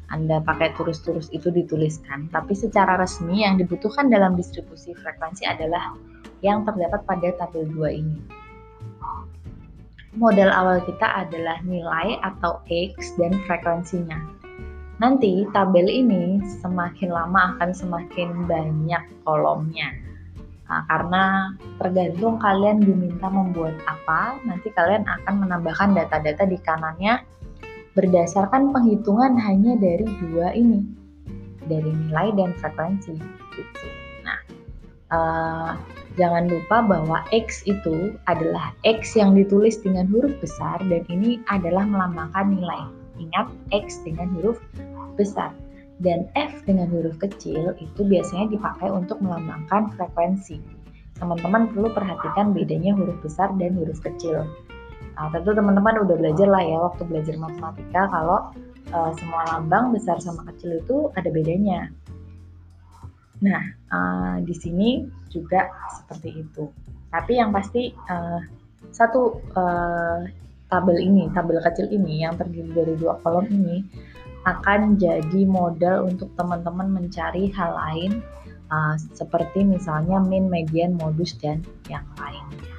Anda 0.10 0.40
pakai 0.40 0.72
turus-turus 0.80 1.28
itu 1.36 1.52
dituliskan. 1.52 2.32
Tapi 2.32 2.56
secara 2.56 2.96
resmi 2.96 3.44
yang 3.44 3.60
dibutuhkan 3.60 4.08
dalam 4.08 4.40
distribusi 4.40 4.96
frekuensi 4.96 5.44
adalah 5.44 5.94
yang 6.40 6.64
terdapat 6.64 7.04
pada 7.04 7.28
tabel 7.36 7.68
2 7.76 7.92
ini. 7.92 8.18
Modal 10.16 10.50
awal 10.50 10.80
kita 10.88 11.28
adalah 11.28 11.60
nilai 11.68 12.18
atau 12.24 12.64
X 12.72 13.20
dan 13.20 13.36
frekuensinya. 13.46 14.18
Nanti 14.98 15.46
tabel 15.54 15.86
ini 15.86 16.42
semakin 16.62 17.14
lama 17.14 17.54
akan 17.54 17.70
semakin 17.70 18.50
banyak 18.50 19.04
kolomnya. 19.22 19.94
Nah, 20.68 20.84
karena 20.90 21.24
tergantung 21.80 22.42
kalian 22.42 22.84
diminta 22.84 23.30
membuat 23.32 23.78
apa, 23.88 24.42
nanti 24.44 24.68
kalian 24.74 25.08
akan 25.08 25.48
menambahkan 25.48 25.96
data-data 25.96 26.44
di 26.44 26.60
kanannya 26.60 27.24
berdasarkan 27.96 28.76
penghitungan 28.76 29.38
hanya 29.38 29.80
dari 29.80 30.06
dua 30.22 30.52
ini, 30.58 30.82
dari 31.70 31.88
nilai 31.88 32.34
dan 32.36 32.52
frekuensi. 32.60 33.16
Nah, 34.28 34.40
uh, 35.14 35.72
jangan 36.20 36.52
lupa 36.52 36.84
bahwa 36.84 37.24
X 37.32 37.64
itu 37.64 38.18
adalah 38.28 38.74
X 38.84 39.16
yang 39.16 39.38
ditulis 39.38 39.80
dengan 39.80 40.10
huruf 40.10 40.36
besar 40.44 40.82
dan 40.90 41.06
ini 41.08 41.40
adalah 41.48 41.86
melambangkan 41.88 42.54
nilai. 42.60 42.97
Ingat 43.18 43.48
X 43.74 44.02
dengan 44.06 44.30
huruf 44.38 44.62
besar 45.18 45.54
dan 45.98 46.30
F 46.38 46.62
dengan 46.70 46.90
huruf 46.94 47.18
kecil 47.18 47.74
itu 47.82 48.02
biasanya 48.06 48.54
dipakai 48.54 48.90
untuk 48.94 49.18
melambangkan 49.18 49.90
frekuensi. 49.98 50.62
Teman-teman 51.18 51.74
perlu 51.74 51.90
perhatikan 51.90 52.54
bedanya 52.54 52.94
huruf 52.94 53.18
besar 53.26 53.50
dan 53.58 53.74
huruf 53.74 53.98
kecil. 54.06 54.46
Nah, 55.18 55.34
tentu 55.34 55.50
teman-teman 55.58 56.06
udah 56.06 56.14
belajar 56.14 56.46
lah 56.46 56.62
ya 56.62 56.78
waktu 56.78 57.02
belajar 57.10 57.34
matematika 57.42 58.06
kalau 58.14 58.54
uh, 58.94 59.12
semua 59.18 59.42
lambang 59.50 59.90
besar 59.90 60.22
sama 60.22 60.46
kecil 60.54 60.78
itu 60.78 61.10
ada 61.18 61.34
bedanya. 61.34 61.90
Nah, 63.42 63.66
uh, 63.90 64.38
di 64.46 64.54
sini 64.54 65.10
juga 65.34 65.74
seperti 65.98 66.46
itu. 66.46 66.70
Tapi 67.10 67.42
yang 67.42 67.50
pasti 67.50 67.90
uh, 68.14 68.42
satu 68.94 69.42
uh, 69.58 70.22
tabel 70.68 71.00
ini, 71.00 71.32
tabel 71.32 71.64
kecil 71.64 71.88
ini 71.92 72.24
yang 72.28 72.36
terdiri 72.36 72.72
dari 72.76 72.94
dua 73.00 73.20
kolom 73.24 73.48
ini 73.48 73.84
akan 74.48 74.96
jadi 74.96 75.44
modal 75.44 76.08
untuk 76.08 76.32
teman-teman 76.40 76.88
mencari 76.88 77.52
hal 77.52 77.72
lain 77.76 78.24
uh, 78.72 78.96
seperti 79.16 79.64
misalnya 79.64 80.24
min, 80.24 80.48
median, 80.48 80.96
modus 80.96 81.36
dan 81.40 81.64
yang 81.92 82.04
lainnya. 82.16 82.76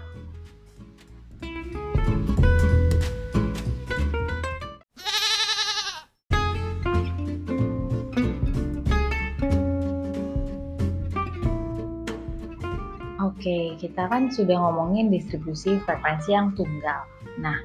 Oke, 13.19 13.77
kita 13.79 14.09
kan 14.11 14.33
sudah 14.35 14.57
ngomongin 14.57 15.15
distribusi 15.15 15.79
frekuensi 15.87 16.35
yang 16.35 16.59
tunggal. 16.59 17.07
Nah, 17.37 17.59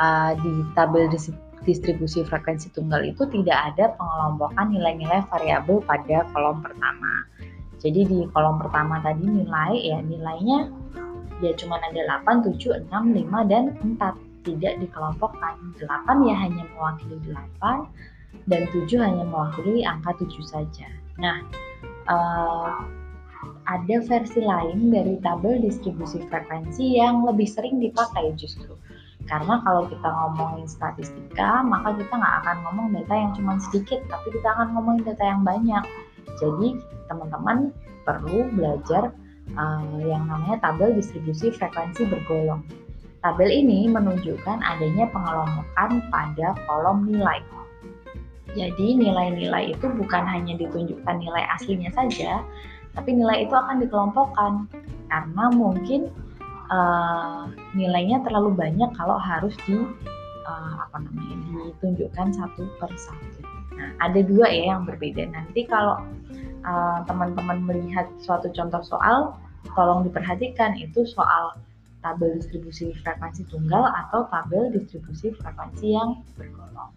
uh, 0.00 0.32
di 0.40 0.52
tabel 0.72 1.12
distribusi 1.62 2.26
frekuensi 2.26 2.72
tunggal 2.74 3.06
itu 3.06 3.22
tidak 3.30 3.74
ada 3.74 3.94
pengelompokan 3.94 4.72
nilai-nilai 4.72 5.22
variabel 5.30 5.84
pada 5.84 6.26
kolom 6.34 6.64
pertama. 6.64 7.28
Jadi 7.82 8.06
di 8.06 8.18
kolom 8.30 8.62
pertama 8.62 9.02
tadi 9.02 9.26
nilai 9.26 9.74
ya 9.82 9.98
nilainya 10.02 10.70
ya 11.42 11.50
cuma 11.58 11.82
ada 11.82 12.22
8, 12.22 12.46
7, 12.46 12.86
6, 12.86 12.90
5, 12.90 13.50
dan 13.50 13.74
4. 13.98 14.14
Tidak 14.42 14.74
dikelompokkan. 14.82 15.54
8 15.78 15.86
ya 16.26 16.34
hanya 16.34 16.66
mewakili 16.74 17.18
8 17.62 18.46
dan 18.50 18.62
7 18.70 18.90
hanya 18.98 19.22
mewakili 19.26 19.86
angka 19.86 20.18
7 20.18 20.42
saja. 20.42 20.86
Nah, 21.18 21.46
uh, 22.10 22.82
ada 23.66 23.96
versi 24.02 24.42
lain 24.42 24.90
dari 24.90 25.18
tabel 25.22 25.62
distribusi 25.62 26.22
frekuensi 26.26 26.98
yang 26.98 27.22
lebih 27.22 27.46
sering 27.46 27.78
dipakai 27.78 28.34
justru. 28.34 28.74
Karena 29.30 29.62
kalau 29.62 29.86
kita 29.86 30.08
ngomongin 30.08 30.66
statistika, 30.66 31.62
maka 31.62 31.94
kita 31.94 32.12
nggak 32.12 32.36
akan 32.42 32.56
ngomong 32.66 32.86
data 32.94 33.14
yang 33.14 33.32
cuma 33.38 33.52
sedikit, 33.70 34.00
tapi 34.10 34.34
kita 34.34 34.48
akan 34.58 34.74
ngomongin 34.74 35.02
data 35.06 35.24
yang 35.24 35.42
banyak. 35.46 35.84
Jadi 36.42 36.68
teman-teman 37.06 37.70
perlu 38.02 38.50
belajar 38.56 39.14
uh, 39.54 39.84
yang 40.02 40.26
namanya 40.26 40.58
tabel 40.58 40.90
distribusi 40.94 41.54
frekuensi 41.54 42.08
bergolong. 42.08 42.62
Tabel 43.22 43.50
ini 43.54 43.86
menunjukkan 43.86 44.58
adanya 44.66 45.06
pengelompokan 45.14 46.02
pada 46.10 46.58
kolom 46.66 47.06
nilai. 47.06 47.38
Jadi 48.52 48.98
nilai-nilai 48.98 49.72
itu 49.72 49.86
bukan 49.88 50.24
hanya 50.28 50.58
ditunjukkan 50.58 51.16
nilai 51.22 51.46
aslinya 51.56 51.88
saja, 51.94 52.42
tapi 52.92 53.16
nilai 53.16 53.48
itu 53.48 53.54
akan 53.56 53.80
dikelompokkan 53.80 54.52
karena 55.08 55.44
mungkin 55.54 56.12
uh, 56.72 57.52
nilainya 57.76 58.24
terlalu 58.24 58.56
banyak 58.56 58.90
kalau 58.96 59.20
harus 59.20 59.52
di 59.68 59.76
uh, 60.48 60.74
apa 60.88 60.96
namanya 61.04 61.36
ditunjukkan 61.52 62.32
satu 62.32 62.64
per 62.80 62.90
satu. 62.96 63.44
Nah, 63.76 63.92
ada 64.00 64.20
dua 64.24 64.48
ya 64.48 64.72
yang 64.76 64.88
berbeda. 64.88 65.28
Nanti 65.28 65.68
kalau 65.68 66.00
teman 66.62 67.34
teman-teman 67.34 67.58
melihat 67.66 68.06
suatu 68.22 68.46
contoh 68.54 68.78
soal, 68.86 69.34
tolong 69.74 70.06
diperhatikan 70.06 70.78
itu 70.78 71.02
soal 71.02 71.58
tabel 72.02 72.38
distribusi 72.38 72.94
frekuensi 73.02 73.46
tunggal 73.50 73.82
atau 74.06 74.26
tabel 74.30 74.70
distribusi 74.70 75.34
frekuensi 75.38 75.86
yang 75.94 76.22
bergolong. 76.38 76.90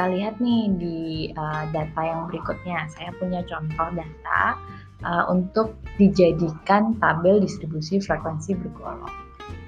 Kita 0.00 0.16
lihat 0.16 0.40
nih 0.40 0.64
di 0.80 0.98
uh, 1.36 1.68
data 1.76 2.00
yang 2.00 2.24
berikutnya. 2.32 2.88
Saya 2.88 3.12
punya 3.20 3.44
contoh 3.44 3.92
data 3.92 4.56
uh, 5.04 5.28
untuk 5.28 5.76
dijadikan 6.00 6.96
tabel 6.96 7.36
distribusi 7.36 8.00
frekuensi 8.00 8.56
bergolong. 8.56 9.12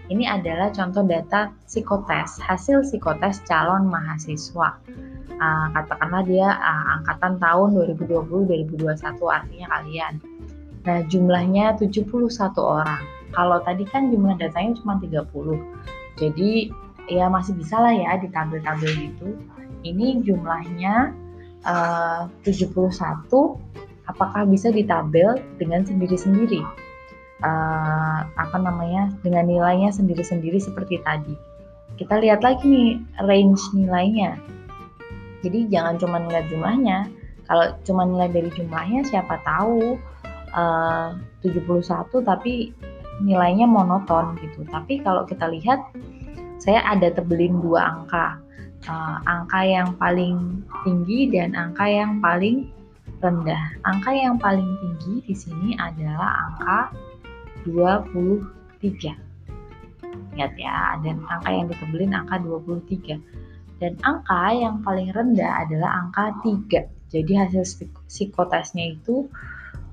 Ini 0.09 0.25
adalah 0.33 0.73
contoh 0.73 1.05
data 1.05 1.53
psikotes, 1.69 2.41
hasil 2.41 2.81
psikotes 2.81 3.45
calon 3.45 3.93
mahasiswa. 3.93 4.81
Uh, 5.37 5.67
katakanlah 5.77 6.25
dia 6.25 6.49
uh, 6.49 7.05
angkatan 7.05 7.37
tahun 7.37 7.69
2020-2021 8.01 9.05
artinya 9.29 9.67
kalian. 9.69 10.17
Nah, 10.89 11.05
jumlahnya 11.13 11.77
71 11.77 12.09
orang. 12.57 13.05
Kalau 13.37 13.61
tadi 13.61 13.85
kan 13.85 14.09
jumlah 14.09 14.41
datanya 14.41 14.81
cuma 14.81 14.97
30. 14.97 15.29
Jadi 16.17 16.73
ya 17.13 17.29
masih 17.29 17.53
bisa 17.53 17.77
lah 17.77 17.93
ya 17.93 18.17
di 18.17 18.33
tabel-tabel 18.33 18.97
gitu 18.97 19.37
ini 19.83 20.23
jumlahnya 20.23 21.15
uh, 21.67 22.27
71 22.47 22.99
apakah 24.11 24.43
bisa 24.49 24.71
ditabel 24.71 25.39
dengan 25.59 25.87
sendiri-sendiri? 25.87 26.63
Uh, 27.43 28.23
apa 28.39 28.55
namanya 28.55 29.11
dengan 29.27 29.51
nilainya 29.51 29.91
sendiri-sendiri 29.91 30.63
seperti 30.63 31.03
tadi. 31.03 31.35
Kita 31.99 32.23
lihat 32.23 32.47
lagi 32.47 32.63
nih 32.63 32.91
range 33.27 33.63
nilainya. 33.75 34.39
Jadi 35.43 35.67
jangan 35.67 35.99
cuma 35.99 36.23
lihat 36.23 36.47
jumlahnya. 36.47 37.11
Kalau 37.51 37.75
cuma 37.83 38.07
nilai 38.07 38.31
dari 38.31 38.51
jumlahnya 38.55 39.03
siapa 39.11 39.43
tahu 39.43 39.99
uh, 40.55 41.19
71 41.43 41.83
tapi 42.23 42.71
nilainya 43.27 43.67
monoton 43.67 44.39
gitu. 44.39 44.63
Tapi 44.71 45.03
kalau 45.03 45.27
kita 45.27 45.51
lihat 45.51 45.83
saya 46.63 46.79
ada 46.87 47.11
tebelin 47.11 47.59
dua 47.59 47.91
angka 47.91 48.39
uh, 48.89 49.19
angka 49.27 49.61
yang 49.63 49.95
paling 49.99 50.63
tinggi 50.83 51.31
dan 51.31 51.55
angka 51.55 51.87
yang 51.87 52.19
paling 52.19 52.71
rendah. 53.23 53.63
Angka 53.87 54.11
yang 54.11 54.37
paling 54.39 54.67
tinggi 54.83 55.15
di 55.27 55.35
sini 55.35 55.79
adalah 55.79 56.51
angka 56.51 56.79
23. 57.69 59.15
Lihat 60.35 60.53
ya, 60.59 60.99
dan 61.05 61.23
angka 61.29 61.51
yang 61.51 61.67
ditebelin 61.71 62.13
angka 62.17 62.43
23. 62.43 63.19
Dan 63.79 63.99
angka 64.07 64.55
yang 64.55 64.83
paling 64.83 65.11
rendah 65.15 65.67
adalah 65.67 66.07
angka 66.07 66.35
3. 66.43 67.13
Jadi 67.13 67.33
hasil 67.37 67.87
psikotesnya 68.09 68.97
itu 68.97 69.29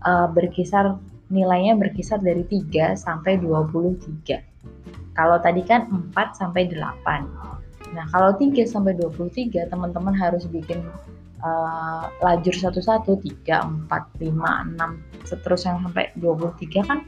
uh, 0.07 0.27
berkisar 0.31 0.95
nilainya 1.29 1.77
berkisar 1.77 2.17
dari 2.17 2.41
3 2.47 2.97
sampai 2.97 3.37
23. 3.37 5.13
Kalau 5.13 5.37
tadi 5.43 5.61
kan 5.61 5.85
4 5.89 6.15
sampai 6.33 6.71
8. 6.71 7.68
Nah, 7.93 8.05
kalau 8.13 8.37
3 8.37 8.65
sampai 8.69 8.93
23 8.97 9.69
teman-teman 9.69 10.13
harus 10.13 10.45
bikin 10.45 10.85
uh, 11.41 12.09
lajur 12.21 12.53
satu-satu 12.53 13.17
3, 13.45 13.89
4, 13.89 13.89
5, 13.89 14.77
6 14.77 15.29
seterusnya 15.29 15.79
sampai 15.81 16.13
23 16.21 16.85
kan 16.85 16.99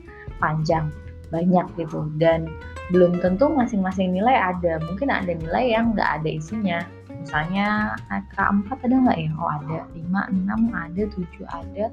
panjang 0.42 0.90
banyak 1.30 1.66
gitu. 1.78 2.10
Dan 2.18 2.50
belum 2.90 3.22
tentu 3.22 3.48
masing-masing 3.48 4.12
nilai 4.12 4.36
ada. 4.36 4.82
Mungkin 4.90 5.14
ada 5.14 5.32
nilai 5.32 5.78
yang 5.78 5.94
nggak 5.94 6.22
ada 6.22 6.30
isinya. 6.30 6.80
Misalnya 7.22 7.94
angka 8.10 8.50
4 8.50 8.86
ada 8.90 8.96
nggak 9.06 9.18
ya? 9.22 9.32
Oh 9.38 9.50
ada. 9.50 9.80
5, 9.94 10.02
6 10.02 10.74
ada. 10.74 11.02
7 11.14 11.46
ada. 11.46 11.86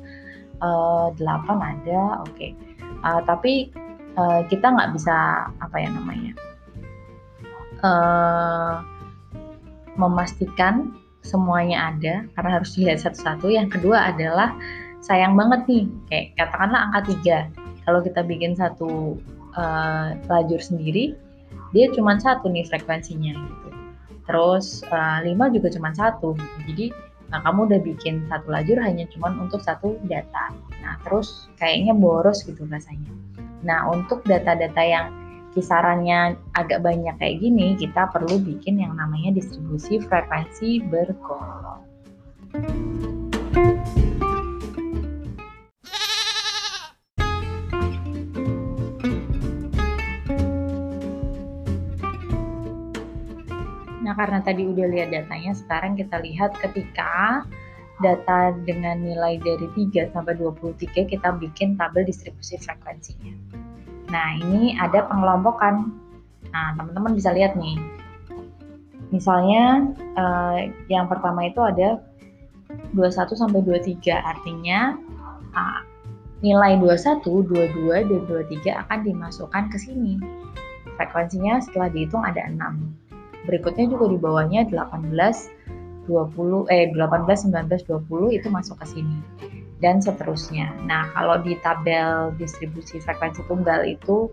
Uh, 0.58 1.08
8 1.14 1.20
ada. 1.60 2.00
Oke. 2.24 2.32
Okay. 2.34 2.50
uh, 3.04 3.20
tapi 3.28 3.70
uh, 4.18 4.42
kita 4.48 4.66
nggak 4.72 4.96
bisa 4.96 5.46
apa 5.62 5.76
ya 5.78 5.88
namanya 5.94 6.34
uh, 7.82 8.82
memastikan 9.98 10.94
semuanya 11.22 11.92
ada 11.92 12.24
karena 12.38 12.50
harus 12.60 12.74
dilihat 12.78 13.02
satu-satu. 13.02 13.50
Yang 13.50 13.78
kedua 13.78 14.14
adalah 14.14 14.54
sayang 15.02 15.34
banget 15.34 15.60
nih, 15.66 15.84
kayak 16.08 16.26
katakanlah 16.38 16.80
angka 16.90 17.00
3. 17.52 17.84
Kalau 17.84 18.00
kita 18.04 18.20
bikin 18.24 18.52
satu 18.54 19.16
uh, 19.56 20.14
lajur 20.28 20.60
sendiri, 20.60 21.16
dia 21.72 21.88
cuma 21.92 22.16
satu 22.16 22.48
nih 22.48 22.64
frekuensinya 22.68 23.32
gitu. 23.34 23.68
Terus 24.28 24.84
uh, 24.92 25.24
5 25.24 25.54
juga 25.56 25.68
cuma 25.72 25.90
satu 25.92 26.36
gitu. 26.36 26.58
Jadi 26.72 26.86
nah 27.28 27.44
kamu 27.44 27.68
udah 27.68 27.80
bikin 27.84 28.24
satu 28.32 28.48
lajur 28.48 28.80
hanya 28.80 29.04
cuma 29.12 29.28
untuk 29.36 29.60
satu 29.60 30.00
data. 30.08 30.48
Nah, 30.80 30.96
terus 31.04 31.52
kayaknya 31.60 31.92
boros 31.92 32.40
gitu 32.48 32.64
rasanya. 32.64 33.12
Nah, 33.66 33.90
untuk 33.90 34.24
data-data 34.24 34.80
yang 34.80 35.12
kisarannya 35.58 36.38
agak 36.54 36.86
banyak 36.86 37.18
kayak 37.18 37.42
gini, 37.42 37.74
kita 37.74 38.06
perlu 38.14 38.38
bikin 38.38 38.78
yang 38.78 38.94
namanya 38.94 39.34
distribusi 39.34 39.98
frekuensi 39.98 40.86
bergolong. 40.86 41.82
Nah, 54.06 54.14
karena 54.14 54.38
tadi 54.46 54.62
udah 54.62 54.86
lihat 54.88 55.10
datanya, 55.10 55.52
sekarang 55.58 55.98
kita 55.98 56.22
lihat 56.22 56.54
ketika 56.62 57.42
data 57.98 58.54
dengan 58.62 59.02
nilai 59.02 59.42
dari 59.42 59.66
3 59.74 60.14
sampai 60.14 60.38
23 60.38 61.02
kita 61.02 61.34
bikin 61.34 61.74
tabel 61.74 62.06
distribusi 62.06 62.54
frekuensinya. 62.62 63.67
Nah, 64.08 64.28
ini 64.40 64.76
ada 64.80 65.04
pengelompokan. 65.04 65.92
Nah, 66.48 66.68
teman-teman 66.80 67.12
bisa 67.12 67.32
lihat 67.32 67.56
nih. 67.56 67.76
Misalnya 69.12 69.92
eh, 69.96 70.72
yang 70.92 71.08
pertama 71.08 71.48
itu 71.48 71.60
ada 71.60 72.00
21 72.92 73.36
sampai 73.36 73.60
23, 73.64 74.16
artinya 74.16 74.96
ah, 75.56 75.80
nilai 76.44 76.76
21, 76.80 77.24
22 77.24 78.08
dan 78.08 78.20
23 78.28 78.82
akan 78.84 78.98
dimasukkan 79.04 79.64
ke 79.72 79.78
sini. 79.80 80.20
Frekuensinya 80.96 81.60
setelah 81.60 81.88
dihitung 81.92 82.24
ada 82.24 82.48
6. 82.48 82.58
Berikutnya 83.48 83.88
juga 83.88 84.12
di 84.12 84.18
bawahnya 84.20 84.68
18 84.68 85.08
20 86.08 86.72
eh 86.72 86.88
18 86.96 87.52
19 87.52 87.68
20 87.84 88.36
itu 88.40 88.48
masuk 88.48 88.80
ke 88.80 88.86
sini 88.96 89.20
dan 89.78 90.02
seterusnya. 90.02 90.74
Nah, 90.86 91.10
kalau 91.14 91.38
di 91.38 91.54
tabel 91.62 92.34
distribusi 92.34 92.98
frekuensi 92.98 93.46
tunggal 93.46 93.86
itu 93.86 94.30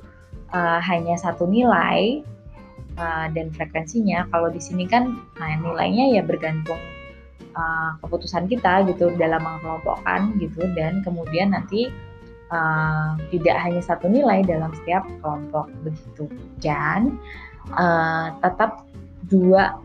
uh, 0.54 0.80
hanya 0.82 1.16
satu 1.18 1.46
nilai 1.46 2.26
uh, 2.98 3.28
dan 3.30 3.54
frekuensinya. 3.54 4.26
Kalau 4.34 4.50
di 4.50 4.62
sini 4.62 4.90
kan 4.90 5.14
nah, 5.38 5.54
nilainya 5.62 6.18
ya 6.18 6.22
bergantung 6.26 6.82
uh, 7.56 7.98
keputusan 8.02 8.50
kita 8.50 8.86
gitu 8.90 9.14
dalam 9.16 9.42
mengelompokkan 9.42 10.34
gitu 10.42 10.66
dan 10.74 11.06
kemudian 11.06 11.54
nanti 11.54 11.94
uh, 12.50 13.14
tidak 13.30 13.58
hanya 13.62 13.82
satu 13.82 14.10
nilai 14.10 14.42
dalam 14.44 14.74
setiap 14.84 15.06
kelompok 15.22 15.70
begitu 15.86 16.26
dan 16.60 17.16
uh, 17.74 18.34
tetap 18.44 18.86
dua 19.30 19.78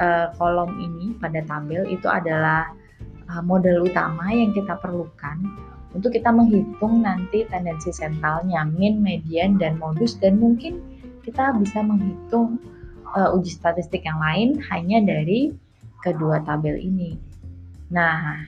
uh, 0.00 0.26
kolom 0.38 0.72
ini 0.78 1.14
pada 1.18 1.44
tabel 1.46 1.86
itu 1.86 2.08
adalah 2.10 2.70
uh, 3.32 3.40
model 3.40 3.88
utama 3.88 4.28
yang 4.28 4.52
kita 4.52 4.76
perlukan 4.76 5.40
untuk 5.92 6.12
kita 6.12 6.32
menghitung 6.32 7.04
nanti 7.04 7.44
tendensi 7.48 7.92
sentralnya, 7.92 8.64
min, 8.64 9.00
median, 9.04 9.60
dan 9.60 9.76
modus, 9.76 10.16
dan 10.16 10.40
mungkin 10.40 10.80
kita 11.24 11.52
bisa 11.60 11.84
menghitung 11.84 12.56
uh, 13.12 13.36
uji 13.36 13.52
statistik 13.52 14.04
yang 14.04 14.16
lain 14.16 14.56
hanya 14.72 15.04
dari 15.04 15.52
kedua 16.00 16.40
tabel 16.48 16.80
ini. 16.80 17.16
Nah, 17.92 18.40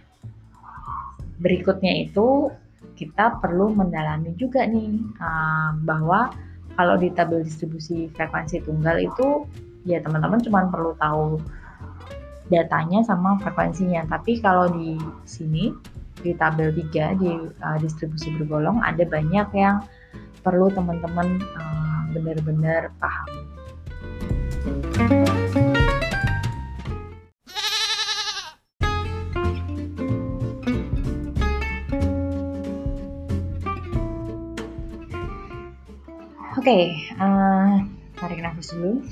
berikutnya 1.36 2.08
itu 2.08 2.48
kita 2.96 3.44
perlu 3.44 3.76
mendalami 3.76 4.32
juga 4.40 4.64
nih 4.64 4.96
uh, 5.20 5.76
bahwa 5.84 6.32
kalau 6.74 6.96
di 6.96 7.12
tabel 7.12 7.44
distribusi 7.44 8.08
frekuensi 8.16 8.64
tunggal 8.64 8.98
itu 8.98 9.44
ya 9.84 10.00
teman-teman 10.00 10.40
cuma 10.40 10.66
perlu 10.72 10.96
tahu 10.96 11.38
datanya 12.52 13.00
sama 13.04 13.40
frekuensinya. 13.40 14.04
Tapi 14.08 14.40
kalau 14.40 14.68
di 14.68 14.96
sini 15.24 15.72
di 16.20 16.32
tabel 16.36 16.72
3 16.72 17.20
di 17.20 17.30
uh, 17.60 17.78
distribusi 17.80 18.32
bergolong 18.36 18.80
ada 18.80 19.04
banyak 19.04 19.48
yang 19.56 19.84
perlu 20.44 20.68
teman-teman 20.72 21.40
uh, 21.56 22.02
benar-benar 22.12 22.92
paham. 23.00 23.28
Oke, 36.54 36.72
okay, 36.72 36.84
uh, 37.20 37.84
tarik 38.16 38.40
nafas 38.40 38.72
dulu. 38.72 39.04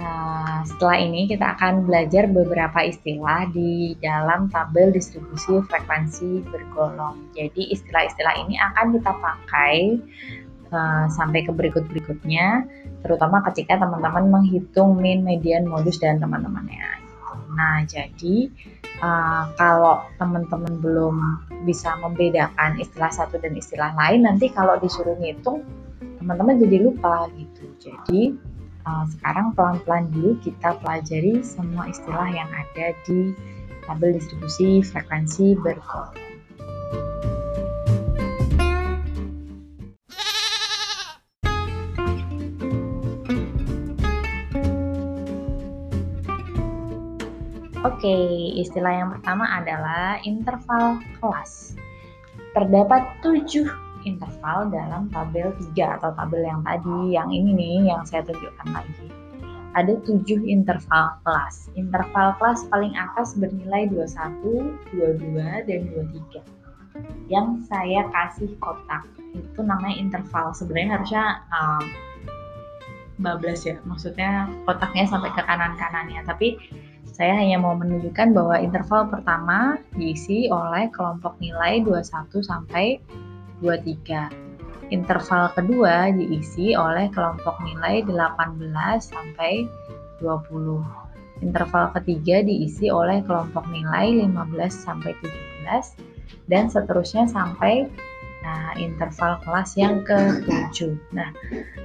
Nah, 0.00 0.64
setelah 0.64 0.96
ini 0.96 1.28
kita 1.28 1.60
akan 1.60 1.84
belajar 1.84 2.24
beberapa 2.24 2.80
istilah 2.80 3.52
di 3.52 3.92
dalam 4.00 4.48
tabel 4.48 4.88
distribusi 4.96 5.60
frekuensi 5.68 6.40
bergolong. 6.48 7.20
Jadi 7.36 7.68
istilah-istilah 7.68 8.34
ini 8.40 8.56
akan 8.56 8.96
kita 8.96 9.12
pakai 9.12 10.00
uh, 10.72 11.04
sampai 11.12 11.44
ke 11.44 11.52
berikut-berikutnya, 11.52 12.64
terutama 13.04 13.44
ketika 13.52 13.76
teman-teman 13.76 14.40
menghitung 14.40 14.96
min, 14.96 15.20
median, 15.20 15.68
modus 15.68 16.00
dan 16.00 16.16
teman-temannya. 16.16 17.04
Nah, 17.52 17.84
jadi 17.84 18.48
uh, 19.04 19.52
kalau 19.60 20.00
teman-teman 20.16 20.80
belum 20.80 21.16
bisa 21.68 21.92
membedakan 22.00 22.80
istilah 22.80 23.12
satu 23.12 23.36
dan 23.36 23.52
istilah 23.52 23.92
lain, 24.00 24.24
nanti 24.24 24.48
kalau 24.48 24.80
disuruh 24.80 25.20
ngitung, 25.20 25.60
teman-teman 26.24 26.56
jadi 26.56 26.88
lupa 26.88 27.28
gitu. 27.36 27.64
Jadi 27.76 28.32
uh, 28.86 29.04
sekarang 29.16 29.52
pelan-pelan 29.56 30.08
dulu 30.12 30.36
kita 30.40 30.76
pelajari 30.80 31.44
semua 31.44 31.88
istilah 31.88 32.28
yang 32.30 32.48
ada 32.48 32.92
di 33.04 33.34
tabel 33.84 34.16
distribusi 34.16 34.84
frekuensi 34.84 35.58
berkolom. 35.58 36.14
Oke, 47.80 48.16
istilah 48.60 48.92
yang 48.92 49.08
pertama 49.12 49.44
adalah 49.56 50.20
interval 50.24 51.00
kelas. 51.20 51.76
Terdapat 52.52 53.20
tujuh 53.24 53.89
interval 54.06 54.68
dalam 54.72 55.08
tabel 55.12 55.52
3 55.74 55.96
atau 56.00 56.10
tabel 56.14 56.42
yang 56.46 56.60
tadi, 56.64 56.98
yang 57.14 57.28
ini 57.30 57.50
nih 57.54 57.76
yang 57.92 58.02
saya 58.04 58.24
tunjukkan 58.26 58.68
lagi. 58.72 59.06
Ada 59.70 59.94
7 60.02 60.50
interval 60.50 61.14
kelas. 61.22 61.70
Interval 61.78 62.34
kelas 62.42 62.66
paling 62.68 62.94
atas 62.98 63.38
bernilai 63.38 63.86
21, 63.86 64.74
22, 64.98 65.68
dan 65.68 65.80
23. 65.94 66.42
Yang 67.30 67.48
saya 67.70 68.02
kasih 68.10 68.50
kotak 68.58 69.06
itu 69.30 69.60
namanya 69.62 69.94
interval. 69.94 70.50
Sebenarnya 70.50 70.90
harusnya 70.98 71.24
um, 71.54 71.84
bablas 73.22 73.62
ya, 73.62 73.78
maksudnya 73.86 74.50
kotaknya 74.66 75.06
sampai 75.06 75.30
ke 75.30 75.42
kanan-kanannya. 75.46 76.26
Tapi 76.26 76.58
saya 77.10 77.36
hanya 77.36 77.60
mau 77.60 77.76
menunjukkan 77.76 78.32
bahwa 78.32 78.56
interval 78.58 79.06
pertama 79.12 79.76
diisi 79.92 80.48
oleh 80.48 80.88
kelompok 80.90 81.36
nilai 81.38 81.84
21 81.84 82.40
sampai 82.40 82.96
23. 83.62 84.90
Interval 84.90 85.54
kedua 85.54 86.10
diisi 86.10 86.74
oleh 86.74 87.06
kelompok 87.14 87.62
nilai 87.62 88.02
18 88.02 88.58
sampai 88.98 89.70
20. 90.18 90.82
Interval 91.40 91.94
ketiga 91.96 92.42
diisi 92.42 92.90
oleh 92.90 93.22
kelompok 93.24 93.64
nilai 93.70 94.26
15 94.26 94.34
sampai 94.68 95.14
17 95.22 96.50
dan 96.50 96.66
seterusnya 96.66 97.30
sampai 97.30 97.86
nah, 98.42 98.74
interval 98.76 99.38
kelas 99.46 99.78
yang 99.78 100.02
ke-7. 100.02 100.98
Nah, 101.14 101.30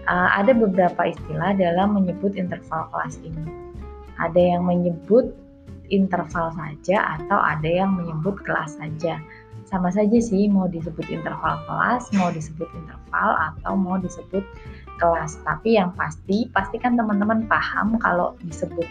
uh, 0.10 0.30
ada 0.36 0.52
beberapa 0.52 1.08
istilah 1.08 1.54
dalam 1.56 1.96
menyebut 1.96 2.34
interval 2.36 2.90
kelas 2.90 3.22
ini. 3.22 3.46
Ada 4.18 4.58
yang 4.58 4.66
menyebut 4.66 5.36
interval 5.94 6.50
saja 6.58 7.22
atau 7.22 7.38
ada 7.38 7.70
yang 7.70 7.94
menyebut 7.94 8.42
kelas 8.42 8.82
saja 8.82 9.22
sama 9.76 9.92
saja 9.92 10.16
sih 10.24 10.48
mau 10.48 10.72
disebut 10.72 11.04
interval 11.12 11.60
kelas, 11.68 12.08
mau 12.16 12.32
disebut 12.32 12.72
interval 12.72 13.30
atau 13.52 13.76
mau 13.76 14.00
disebut 14.00 14.48
kelas. 14.96 15.36
Tapi 15.44 15.76
yang 15.76 15.92
pasti 16.00 16.48
pastikan 16.56 16.96
teman-teman 16.96 17.44
paham 17.52 18.00
kalau 18.00 18.40
disebut 18.48 18.88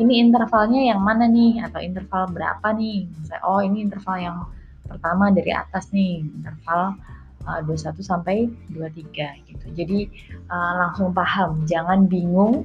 ini 0.00 0.24
intervalnya 0.24 0.88
yang 0.88 1.04
mana 1.04 1.28
nih 1.28 1.60
atau 1.68 1.84
interval 1.84 2.32
berapa 2.32 2.64
nih. 2.72 3.12
Misalnya, 3.12 3.44
oh 3.44 3.60
ini 3.60 3.84
interval 3.84 4.16
yang 4.16 4.38
pertama 4.88 5.28
dari 5.28 5.52
atas 5.52 5.92
nih, 5.92 6.24
interval 6.24 6.96
uh, 7.44 7.60
21 7.68 8.00
sampai 8.00 8.48
23 8.72 9.48
gitu. 9.52 9.66
Jadi 9.76 10.08
uh, 10.48 10.72
langsung 10.80 11.12
paham, 11.12 11.68
jangan 11.68 12.08
bingung 12.08 12.64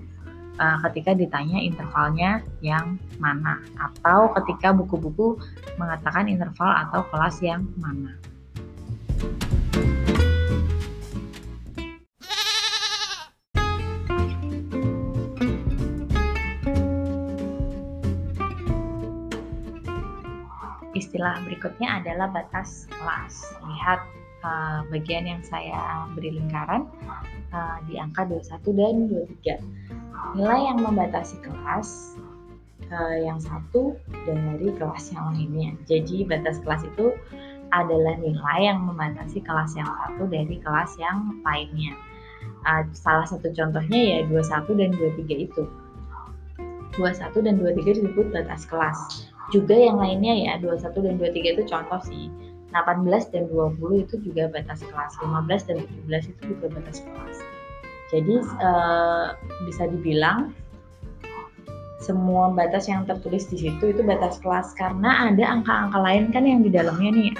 uh, 0.57 0.77
ketika 0.89 1.13
ditanya 1.13 1.61
intervalnya 1.61 2.41
yang 2.59 2.97
mana 3.21 3.61
atau 3.77 4.33
ketika 4.41 4.73
buku-buku 4.73 5.37
mengatakan 5.77 6.29
interval 6.29 6.69
atau 6.73 7.05
kelas 7.09 7.37
yang 7.41 7.65
mana. 7.77 8.17
Istilah 20.97 21.45
berikutnya 21.45 22.01
adalah 22.01 22.33
batas 22.33 22.89
kelas. 22.89 23.53
Lihat 23.61 24.01
uh, 24.41 24.81
bagian 24.89 25.29
yang 25.29 25.41
saya 25.45 26.09
beri 26.17 26.33
lingkaran 26.41 26.89
uh, 27.53 27.77
di 27.87 27.99
angka 27.99 28.25
21 28.27 28.79
dan 28.79 28.95
23 29.11 29.87
nilai 30.35 30.59
yang 30.67 30.79
membatasi 30.83 31.39
kelas 31.39 32.17
uh, 32.91 33.17
yang 33.21 33.39
satu 33.39 33.95
dari 34.25 34.69
kelas 34.75 35.13
yang 35.13 35.33
lainnya. 35.33 35.71
Jadi 35.87 36.27
batas 36.27 36.59
kelas 36.63 36.83
itu 36.83 37.13
adalah 37.71 38.15
nilai 38.19 38.59
yang 38.71 38.87
membatasi 38.87 39.43
kelas 39.43 39.75
yang 39.75 39.87
satu 39.87 40.27
dari 40.27 40.57
kelas 40.59 40.95
yang 40.99 41.39
lainnya. 41.43 41.93
Uh, 42.67 42.83
salah 42.91 43.27
satu 43.27 43.51
contohnya 43.55 44.23
ya 44.23 44.27
21 44.27 44.79
dan 44.79 44.89
23 44.95 45.47
itu. 45.47 45.63
21 46.97 47.45
dan 47.45 47.55
23 47.61 47.97
disebut 48.01 48.27
batas 48.33 48.65
kelas. 48.65 49.29
Juga 49.53 49.77
yang 49.77 50.01
lainnya 50.01 50.33
ya 50.33 50.53
21 50.59 51.05
dan 51.05 51.15
23 51.21 51.55
itu 51.55 51.63
contoh 51.69 52.01
sih. 52.03 52.27
18 52.71 53.33
dan 53.33 53.43
20 53.49 54.03
itu 54.03 54.15
juga 54.21 54.51
batas 54.51 54.83
kelas. 54.83 55.13
15 55.23 55.67
dan 55.67 55.77
17 56.07 56.31
itu 56.31 56.41
juga 56.55 56.65
batas 56.75 56.99
kelas. 57.03 57.37
Jadi 58.07 58.35
uh, 58.39 59.35
bisa 59.67 59.83
dibilang 59.91 60.55
semua 61.99 62.53
batas 62.55 62.87
yang 62.87 63.03
tertulis 63.03 63.51
di 63.51 63.67
situ 63.67 63.91
itu 63.91 63.99
batas 64.05 64.39
kelas 64.39 64.71
karena 64.79 65.27
ada 65.27 65.43
angka-angka 65.43 65.99
lain 65.99 66.31
kan 66.31 66.47
yang 66.47 66.63
di 66.63 66.71
dalamnya 66.71 67.11
nih 67.11 67.31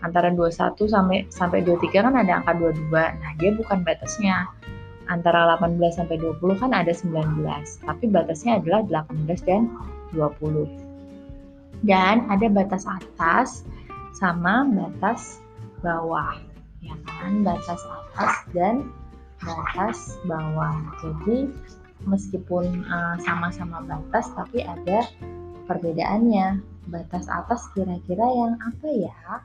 antara 0.00 0.32
21 0.32 0.78
sampai 0.88 1.26
sampai 1.28 1.60
23 1.66 2.06
kan 2.06 2.14
ada 2.16 2.40
angka 2.40 2.56
22. 2.56 2.92
Nah, 2.94 3.32
dia 3.42 3.50
bukan 3.52 3.82
batasnya. 3.84 4.48
Antara 5.06 5.54
18 5.54 5.78
sampai 5.94 6.18
20 6.18 6.58
kan 6.58 6.74
ada 6.74 6.90
19, 6.90 7.38
tapi 7.86 8.04
batasnya 8.10 8.58
adalah 8.58 9.06
18 9.06 9.38
dan 9.46 9.70
20. 10.10 10.66
Dan 11.86 12.26
ada 12.26 12.46
batas 12.50 12.90
atas 12.90 13.62
sama 14.16 14.64
batas 14.66 15.44
bawah. 15.84 16.36
Ya 16.80 16.96
kan? 17.04 17.44
Batas 17.44 17.80
atas 17.84 18.32
dan 18.56 18.88
batas 19.44 20.16
bawah. 20.24 20.74
Jadi 21.04 21.52
meskipun 22.08 22.84
uh, 22.88 23.16
sama-sama 23.20 23.84
batas 23.84 24.32
tapi 24.32 24.64
ada 24.64 25.04
perbedaannya. 25.68 26.60
Batas 26.86 27.26
atas 27.26 27.66
kira-kira 27.74 28.22
yang 28.22 28.54
apa 28.62 28.88
ya? 28.88 29.42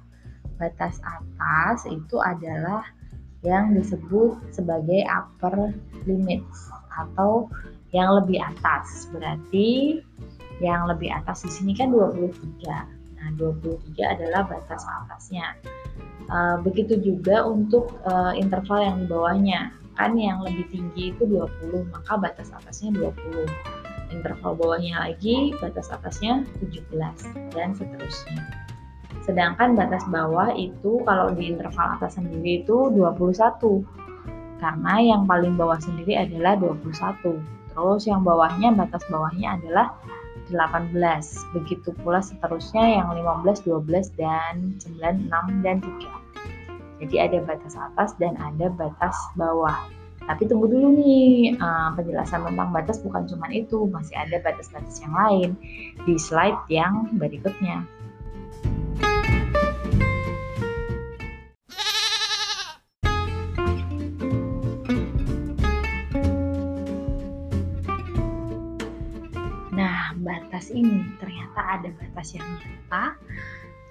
batas 0.62 1.02
atas 1.02 1.90
itu 1.90 2.22
adalah 2.22 2.86
yang 3.42 3.74
disebut 3.74 4.38
sebagai 4.54 5.02
upper 5.10 5.74
limit 6.06 6.46
atau 6.94 7.50
yang 7.90 8.14
lebih 8.22 8.38
atas. 8.38 9.10
Berarti 9.10 9.98
yang 10.62 10.86
lebih 10.86 11.10
atas 11.10 11.42
di 11.42 11.50
sini 11.50 11.74
kan 11.74 11.90
23. 11.90 13.01
Nah, 13.22 13.30
23 13.38 14.18
adalah 14.18 14.50
batas 14.50 14.82
atasnya. 14.82 15.54
Uh, 16.26 16.58
begitu 16.66 16.98
juga 16.98 17.46
untuk 17.46 17.94
uh, 18.10 18.34
interval 18.34 18.82
yang 18.82 18.96
di 19.04 19.06
bawahnya. 19.06 19.62
Kan 19.94 20.18
yang 20.18 20.42
lebih 20.42 20.66
tinggi 20.74 21.14
itu 21.14 21.30
20, 21.30 21.94
maka 21.94 22.18
batas 22.18 22.50
atasnya 22.50 22.90
20. 22.98 23.46
Interval 24.12 24.58
bawahnya 24.58 25.08
lagi 25.08 25.54
batas 25.62 25.94
atasnya 25.94 26.44
17 26.60 27.54
dan 27.54 27.78
seterusnya. 27.78 28.42
Sedangkan 29.22 29.78
batas 29.78 30.02
bawah 30.10 30.50
itu 30.58 31.06
kalau 31.06 31.30
di 31.32 31.54
interval 31.54 32.02
atas 32.02 32.18
sendiri 32.18 32.66
itu 32.66 32.90
21. 32.98 33.86
Karena 34.58 34.94
yang 35.02 35.30
paling 35.30 35.54
bawah 35.58 35.78
sendiri 35.78 36.18
adalah 36.18 36.58
21. 36.58 37.38
Terus 37.72 38.04
yang 38.10 38.26
bawahnya 38.26 38.74
batas 38.74 39.06
bawahnya 39.08 39.62
adalah 39.62 39.96
18. 40.50 40.96
Begitu 41.54 41.94
pula 42.02 42.24
seterusnya 42.24 43.02
yang 43.02 43.14
15, 43.14 43.62
12 43.68 44.10
dan 44.18 44.80
9, 44.82 45.30
6 45.30 45.66
dan 45.66 45.78
3. 45.84 46.32
Jadi 47.02 47.16
ada 47.18 47.38
batas 47.46 47.74
atas 47.78 48.14
dan 48.22 48.38
ada 48.38 48.70
batas 48.74 49.18
bawah. 49.38 49.78
Tapi 50.22 50.46
tunggu 50.46 50.70
dulu 50.70 50.94
nih, 51.02 51.58
uh, 51.58 51.98
penjelasan 51.98 52.46
tentang 52.46 52.70
batas 52.70 53.02
bukan 53.02 53.26
cuma 53.26 53.50
itu, 53.50 53.90
masih 53.90 54.14
ada 54.14 54.38
batas-batas 54.46 55.02
yang 55.02 55.14
lain 55.18 55.50
di 56.06 56.14
slide 56.22 56.62
yang 56.70 57.10
berikutnya. 57.18 57.82
Batas 70.62 70.78
ini 70.78 71.02
ternyata 71.18 71.58
ada 71.58 71.90
batas 71.98 72.38
yang 72.38 72.46
nyata 72.62 73.06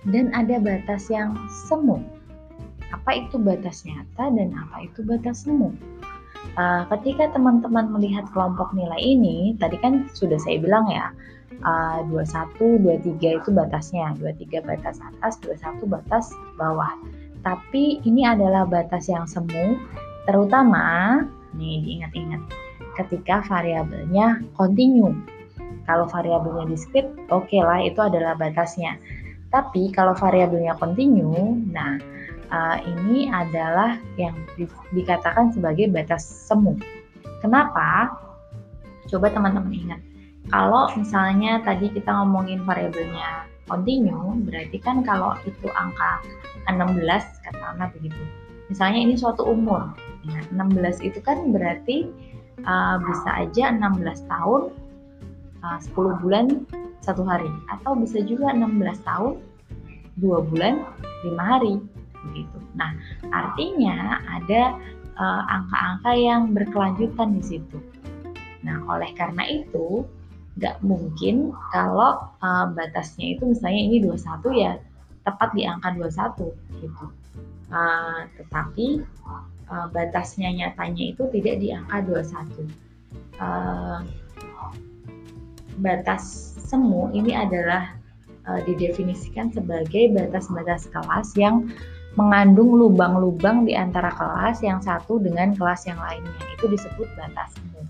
dan 0.06 0.30
ada 0.38 0.56
batas 0.62 1.10
yang 1.10 1.34
semu. 1.66 1.98
Apa 2.94 3.26
itu 3.26 3.42
batas 3.42 3.82
nyata 3.82 4.30
dan 4.30 4.54
apa 4.54 4.86
itu 4.86 5.02
batas 5.02 5.42
semu? 5.42 5.74
Uh, 6.54 6.86
ketika 6.94 7.34
teman-teman 7.34 7.90
melihat 7.90 8.22
kelompok 8.30 8.70
nilai 8.70 9.02
ini, 9.02 9.58
tadi 9.58 9.82
kan 9.82 10.06
sudah 10.14 10.38
saya 10.38 10.62
bilang 10.62 10.86
ya, 10.86 11.10
uh, 11.66 12.06
21, 12.06 12.86
23 12.86 13.42
itu 13.42 13.50
batasnya, 13.50 14.14
23 14.22 14.62
batas 14.62 15.02
atas, 15.02 15.42
21 15.42 15.90
batas 15.90 16.30
bawah. 16.54 16.94
Tapi 17.42 17.98
ini 18.06 18.22
adalah 18.22 18.62
batas 18.62 19.10
yang 19.10 19.26
semu, 19.26 19.74
terutama, 20.22 21.18
nih 21.58 21.82
diingat-ingat, 21.82 22.46
ketika 22.94 23.42
variabelnya 23.50 24.38
kontinu 24.54 25.18
kalau 25.88 26.06
variabelnya 26.08 26.68
diskrit, 26.68 27.06
oke 27.28 27.48
okay 27.48 27.60
lah 27.62 27.80
itu 27.84 28.00
adalah 28.00 28.36
batasnya. 28.36 28.96
Tapi 29.50 29.90
kalau 29.90 30.14
variabelnya 30.14 30.78
kontinu, 30.78 31.58
nah 31.74 31.98
uh, 32.50 32.78
ini 32.82 33.26
adalah 33.30 33.98
yang 34.14 34.34
di, 34.54 34.66
dikatakan 34.94 35.50
sebagai 35.50 35.90
batas 35.90 36.22
semu. 36.22 36.78
Kenapa? 37.42 38.14
Coba 39.10 39.32
teman-teman 39.32 39.74
ingat. 39.74 40.00
Kalau 40.50 40.90
misalnya 40.94 41.62
tadi 41.62 41.90
kita 41.90 42.10
ngomongin 42.10 42.62
variabelnya 42.62 43.46
kontinu, 43.70 44.38
berarti 44.46 44.78
kan 44.82 45.02
kalau 45.06 45.34
itu 45.46 45.66
angka 45.74 46.22
16 46.66 47.06
katakanlah 47.46 47.88
begitu. 47.94 48.22
Misalnya 48.70 49.02
ini 49.02 49.14
suatu 49.18 49.46
umur. 49.50 49.94
Nah, 50.30 50.42
16 50.54 51.02
itu 51.02 51.18
kan 51.22 51.50
berarti 51.50 52.06
uh, 52.62 53.02
bisa 53.02 53.30
aja 53.46 53.74
16 53.74 54.30
tahun 54.30 54.62
uh, 55.64 55.78
10 55.78 56.22
bulan 56.22 56.46
satu 57.00 57.24
hari 57.24 57.48
atau 57.72 57.96
bisa 57.96 58.20
juga 58.24 58.52
16 58.52 58.76
tahun 59.08 59.40
dua 60.20 60.44
bulan 60.44 60.84
lima 61.24 61.44
hari 61.56 61.80
begitu. 62.28 62.58
Nah 62.76 62.92
artinya 63.32 64.20
ada 64.28 64.76
uh, 65.16 65.42
angka-angka 65.48 66.12
uh, 66.12 66.20
yang 66.20 66.42
berkelanjutan 66.52 67.40
di 67.40 67.42
situ. 67.42 67.78
Nah 68.60 68.84
oleh 68.86 69.08
karena 69.16 69.48
itu 69.48 70.04
nggak 70.60 70.84
mungkin 70.84 71.56
kalau 71.72 72.20
uh, 72.44 72.66
batasnya 72.76 73.38
itu 73.38 73.48
misalnya 73.48 73.80
ini 73.80 73.96
21 74.04 74.44
ya 74.60 74.72
tepat 75.24 75.56
di 75.56 75.64
angka 75.64 75.96
21 75.96 76.84
gitu. 76.84 77.04
Uh, 77.70 78.26
tetapi 78.36 79.00
uh, 79.70 79.86
batasnya 79.88 80.52
nyatanya 80.52 81.16
itu 81.16 81.22
tidak 81.32 81.56
di 81.62 81.72
angka 81.72 82.04
21. 82.04 82.68
Uh, 83.40 84.04
batas 85.78 86.54
semu 86.58 87.10
ini 87.14 87.34
adalah 87.34 87.94
uh, 88.50 88.60
didefinisikan 88.66 89.54
sebagai 89.54 90.10
batas-batas 90.10 90.90
kelas 90.90 91.34
yang 91.38 91.70
mengandung 92.18 92.74
lubang-lubang 92.74 93.62
di 93.62 93.78
antara 93.78 94.10
kelas 94.10 94.66
yang 94.66 94.82
satu 94.82 95.22
dengan 95.22 95.54
kelas 95.54 95.86
yang 95.86 95.98
lainnya. 96.02 96.34
Itu 96.58 96.66
disebut 96.66 97.06
batas 97.14 97.54
semu. 97.54 97.82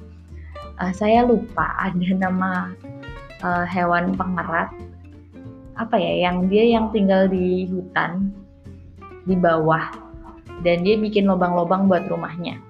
Uh, 0.77 0.93
saya 0.93 1.25
lupa 1.25 1.77
ada 1.81 2.11
nama 2.17 2.73
uh, 3.41 3.65
hewan 3.65 4.17
pengerat 4.17 4.73
apa 5.81 5.97
ya 5.97 6.29
yang 6.29 6.45
dia 6.53 6.77
yang 6.77 6.93
tinggal 6.93 7.25
di 7.25 7.65
hutan 7.73 8.29
di 9.25 9.33
bawah 9.33 9.89
dan 10.61 10.85
dia 10.85 11.01
bikin 11.01 11.25
lubang-lubang 11.25 11.89
buat 11.89 12.05
rumahnya. 12.09 12.61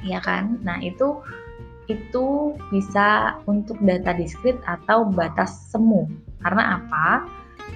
Ya 0.00 0.16
kan? 0.24 0.56
Nah, 0.64 0.80
itu 0.80 1.20
itu 1.90 2.54
bisa 2.70 3.38
untuk 3.50 3.76
data 3.82 4.14
diskrit 4.14 4.56
atau 4.64 5.10
batas 5.10 5.70
semu. 5.74 6.06
Karena 6.40 6.78
apa? 6.78 7.06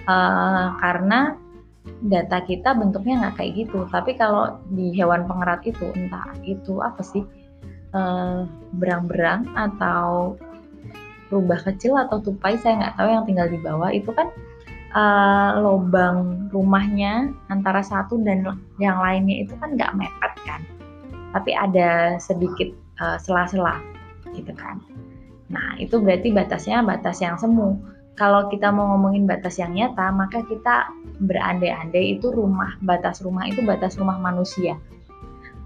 Uh, 0.05 0.67
karena 0.79 1.21
data 2.07 2.41
kita 2.45 2.73
bentuknya 2.73 3.27
nggak 3.27 3.35
kayak 3.43 3.53
gitu. 3.67 3.85
Tapi 3.91 4.17
kalau 4.17 4.57
di 4.71 4.95
hewan 4.95 5.27
pengerat 5.27 5.67
itu 5.67 5.91
entah 5.99 6.33
itu 6.47 6.81
apa 6.81 7.03
sih 7.03 7.25
uh, 7.93 8.47
berang-berang 8.79 9.51
atau 9.55 10.39
rubah 11.33 11.61
kecil 11.67 11.99
atau 11.99 12.21
tupai 12.23 12.55
saya 12.61 12.79
nggak 12.79 12.95
tahu 13.01 13.09
yang 13.11 13.25
tinggal 13.27 13.49
di 13.51 13.59
bawah 13.59 13.91
itu 13.91 14.11
kan 14.15 14.29
uh, 14.95 15.59
lubang 15.59 16.47
rumahnya 16.55 17.33
antara 17.51 17.83
satu 17.83 18.21
dan 18.23 18.45
yang 18.79 19.01
lainnya 19.03 19.43
itu 19.43 19.57
kan 19.59 19.75
nggak 19.75 19.97
mepet 19.99 20.35
kan 20.47 20.63
tapi 21.35 21.51
ada 21.51 22.21
sedikit 22.23 22.71
sela-sela 23.19 23.83
gitu 24.35 24.53
kan. 24.53 24.83
Nah, 25.49 25.79
itu 25.79 26.03
berarti 26.03 26.35
batasnya 26.35 26.83
batas 26.83 27.23
yang 27.23 27.39
semu. 27.39 27.79
Kalau 28.15 28.47
kita 28.47 28.71
mau 28.71 28.95
ngomongin 28.95 29.27
batas 29.27 29.59
yang 29.59 29.75
nyata, 29.75 30.15
maka 30.15 30.43
kita 30.47 30.87
berandai-andai 31.19 32.19
itu 32.19 32.31
rumah, 32.31 32.79
batas 32.83 33.23
rumah 33.23 33.47
itu 33.47 33.63
batas 33.63 33.99
rumah 33.99 34.19
manusia. 34.19 34.79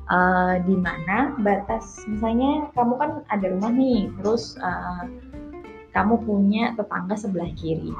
Uh, 0.08 0.56
di 0.64 0.72
mana 0.72 1.36
batas 1.44 2.00
misalnya 2.08 2.72
kamu 2.72 2.96
kan 2.96 3.10
ada 3.28 3.46
rumah 3.52 3.68
nih, 3.68 4.08
terus 4.16 4.56
uh, 4.64 5.04
kamu 5.92 6.24
punya 6.24 6.72
tetangga 6.80 7.12
sebelah 7.12 7.52
kiri. 7.60 7.92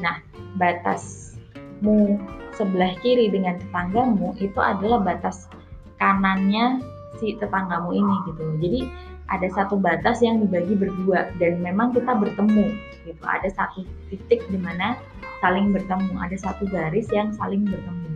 Nah, 0.00 0.24
batasmu 0.56 2.16
sebelah 2.56 2.96
kiri 3.04 3.28
dengan 3.28 3.60
tetanggamu 3.60 4.32
itu 4.40 4.56
adalah 4.56 5.04
batas 5.04 5.52
kanannya 6.00 6.80
si 7.20 7.36
tetanggamu 7.36 7.92
ini 7.92 8.14
gitu. 8.32 8.44
Jadi 8.64 8.80
ada 9.28 9.48
satu 9.52 9.76
batas 9.76 10.24
yang 10.24 10.40
dibagi 10.40 10.72
berdua 10.72 11.28
dan 11.36 11.60
memang 11.60 11.92
kita 11.92 12.16
bertemu 12.16 12.72
gitu. 13.04 13.22
Ada 13.24 13.52
satu 13.52 13.84
titik 14.08 14.44
di 14.48 14.56
mana 14.56 14.96
saling 15.44 15.70
bertemu 15.70 16.18
ada 16.18 16.36
satu 16.36 16.66
garis 16.68 17.06
yang 17.12 17.30
saling 17.36 17.62
bertemu. 17.68 18.08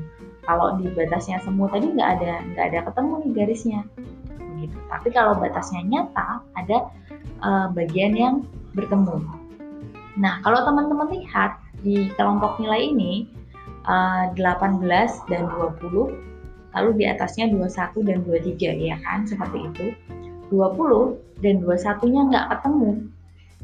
Kalau 0.43 0.75
di 0.81 0.91
batasnya 0.91 1.39
semu 1.45 1.71
tadi 1.71 1.87
nggak 1.93 2.11
ada 2.19 2.33
nggak 2.55 2.65
ada 2.73 2.79
ketemu 2.91 3.13
nih 3.23 3.33
garisnya 3.37 3.81
gitu. 4.59 4.79
Tapi 4.91 5.09
kalau 5.15 5.39
batasnya 5.39 5.83
nyata 5.87 6.43
ada 6.59 6.79
uh, 7.45 7.67
bagian 7.71 8.17
yang 8.17 8.35
bertemu. 8.75 9.23
Nah 10.19 10.41
kalau 10.43 10.65
teman-teman 10.67 11.13
lihat 11.13 11.61
di 11.85 12.11
kelompok 12.17 12.59
nilai 12.63 12.91
ini 12.91 13.27
uh, 13.87 14.33
eh, 14.33 14.41
18 14.41 15.31
dan 15.31 15.43
20 15.79 16.33
lalu 16.73 16.91
di 16.97 17.05
atasnya 17.05 17.53
21 17.53 18.09
dan 18.09 18.19
23 18.25 18.89
ya 18.89 18.97
kan? 19.05 19.29
Seperti 19.29 19.59
itu 19.61 19.87
20 20.53 21.41
dan 21.41 21.55
21-nya 21.65 22.23
nggak 22.29 22.47
ketemu. 22.53 22.91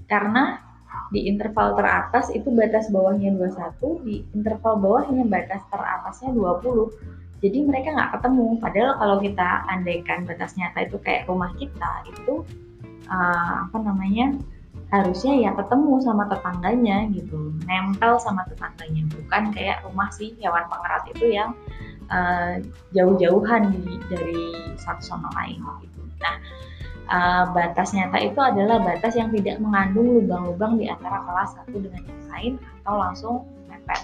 Karena 0.09 0.45
di 1.13 1.29
interval 1.29 1.77
teratas 1.77 2.33
itu 2.33 2.49
batas 2.49 2.89
bawahnya 2.89 3.37
21, 3.37 4.09
di 4.09 4.25
interval 4.33 4.81
bawahnya 4.81 5.29
batas 5.29 5.61
teratasnya 5.69 6.33
20. 6.33 7.45
Jadi 7.45 7.59
mereka 7.63 7.95
nggak 7.95 8.13
ketemu. 8.19 8.57
Padahal 8.59 8.91
kalau 8.97 9.17
kita 9.21 9.49
andaikan 9.69 10.25
batas 10.25 10.57
nyata 10.57 10.89
itu 10.89 10.97
kayak 11.05 11.29
rumah 11.29 11.53
kita, 11.55 11.93
itu 12.09 12.43
uh, 13.13 13.69
apa 13.69 13.79
namanya 13.79 14.35
harusnya 14.89 15.37
ya 15.37 15.51
ketemu 15.53 16.01
sama 16.01 16.25
tetangganya 16.33 17.05
gitu 17.13 17.53
nempel 17.69 18.17
sama 18.17 18.49
tetangganya 18.49 19.05
bukan 19.13 19.53
kayak 19.53 19.85
rumah 19.85 20.09
si 20.09 20.33
hewan 20.41 20.65
pengerat 20.65 21.05
itu 21.13 21.25
yang 21.29 21.53
uh, 22.09 22.57
jauh-jauhan 22.97 23.69
dari 24.09 24.41
satu 24.81 25.03
sama 25.05 25.29
lain 25.37 25.61
gitu 25.85 26.01
nah 26.25 26.37
uh, 27.09 27.45
batas 27.53 27.93
nyata 27.97 28.19
itu 28.23 28.41
adalah 28.41 28.79
batas 28.81 29.17
yang 29.17 29.33
tidak 29.35 29.59
mengandung 29.59 30.21
lubang-lubang 30.21 30.79
di 30.79 30.87
antara 30.89 31.25
kelas 31.25 31.57
satu 31.57 31.77
dengan 31.81 32.03
yang 32.05 32.23
lain 32.31 32.53
atau 32.85 32.95
langsung 32.97 33.35
mepet 33.69 34.01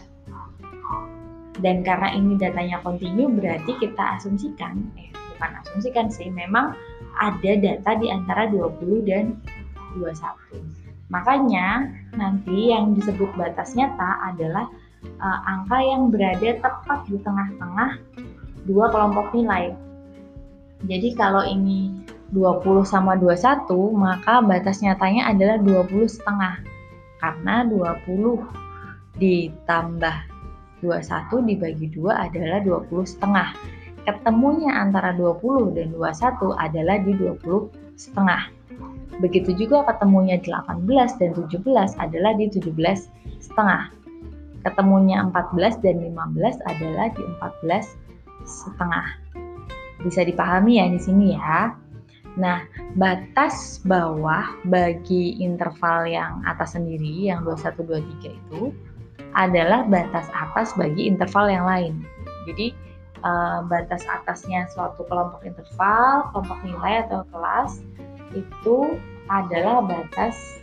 dan 1.63 1.87
karena 1.87 2.11
ini 2.13 2.35
datanya 2.35 2.83
kontinu 2.83 3.31
berarti 3.31 3.79
kita 3.79 4.19
asumsikan 4.19 4.83
eh 4.99 5.09
bukan 5.35 5.51
asumsikan 5.63 6.07
sih 6.11 6.31
memang 6.31 6.75
ada 7.19 7.53
data 7.59 7.91
di 7.99 8.11
antara 8.11 8.51
20 8.51 9.07
dan 9.07 9.39
21. 9.99 10.15
Makanya 11.13 11.95
nanti 12.19 12.75
yang 12.75 12.97
disebut 12.99 13.31
batas 13.39 13.79
nyata 13.79 14.35
adalah 14.35 14.67
uh, 15.23 15.39
angka 15.47 15.79
yang 15.79 16.11
berada 16.11 16.59
tepat 16.59 17.07
di 17.07 17.21
tengah-tengah 17.23 18.03
dua 18.67 18.91
kelompok 18.91 19.31
nilai. 19.37 19.77
Jadi 20.85 21.15
kalau 21.15 21.45
ini 21.47 22.03
20 22.35 22.82
sama 22.82 23.14
21, 23.14 23.70
maka 23.95 24.43
batas 24.43 24.82
nyatanya 24.82 25.30
adalah 25.30 25.57
20 25.62 26.11
setengah. 26.11 26.59
Karena 27.22 27.62
20 27.70 28.43
ditambah 29.22 30.16
21 30.82 31.49
dibagi 31.49 31.87
2 31.95 32.11
adalah 32.11 32.59
20 32.61 33.07
setengah. 33.07 33.55
Ketemunya 34.05 34.74
antara 34.74 35.14
20 35.16 35.78
dan 35.78 35.95
21 35.95 36.53
adalah 36.59 36.97
di 37.01 37.12
20 37.16 37.97
setengah. 37.97 38.51
Begitu 39.22 39.55
juga 39.55 39.87
ketemunya 39.87 40.43
18 40.43 40.85
dan 41.22 41.30
17 41.39 41.62
adalah 42.03 42.32
di 42.35 42.51
17 42.51 42.66
setengah. 43.39 43.95
Ketemunya 44.66 45.22
14 45.22 45.80
dan 45.80 46.03
15 46.03 46.59
adalah 46.66 47.07
di 47.14 47.22
14 47.22 47.95
setengah. 48.45 49.07
Bisa 50.03 50.20
dipahami 50.26 50.82
ya 50.82 50.91
di 50.91 51.01
sini 51.01 51.32
ya. 51.32 51.84
Nah, 52.35 52.66
batas 52.99 53.78
bawah 53.87 54.43
bagi 54.66 55.39
interval 55.39 56.11
yang 56.11 56.43
atas 56.43 56.74
sendiri, 56.74 57.30
yang 57.30 57.47
21, 57.47 57.87
23 57.87 58.35
itu, 58.35 58.74
adalah 59.39 59.87
batas 59.87 60.26
atas 60.35 60.74
bagi 60.74 61.07
interval 61.07 61.47
yang 61.47 61.66
lain. 61.66 61.95
Jadi, 62.47 62.74
uh, 63.22 63.62
batas 63.66 64.03
atasnya 64.11 64.66
suatu 64.74 65.07
kelompok 65.07 65.47
interval, 65.47 66.30
kelompok 66.35 66.59
nilai 66.66 67.07
atau 67.07 67.22
kelas, 67.30 67.82
itu 68.35 68.99
adalah 69.30 69.80
batas 69.87 70.59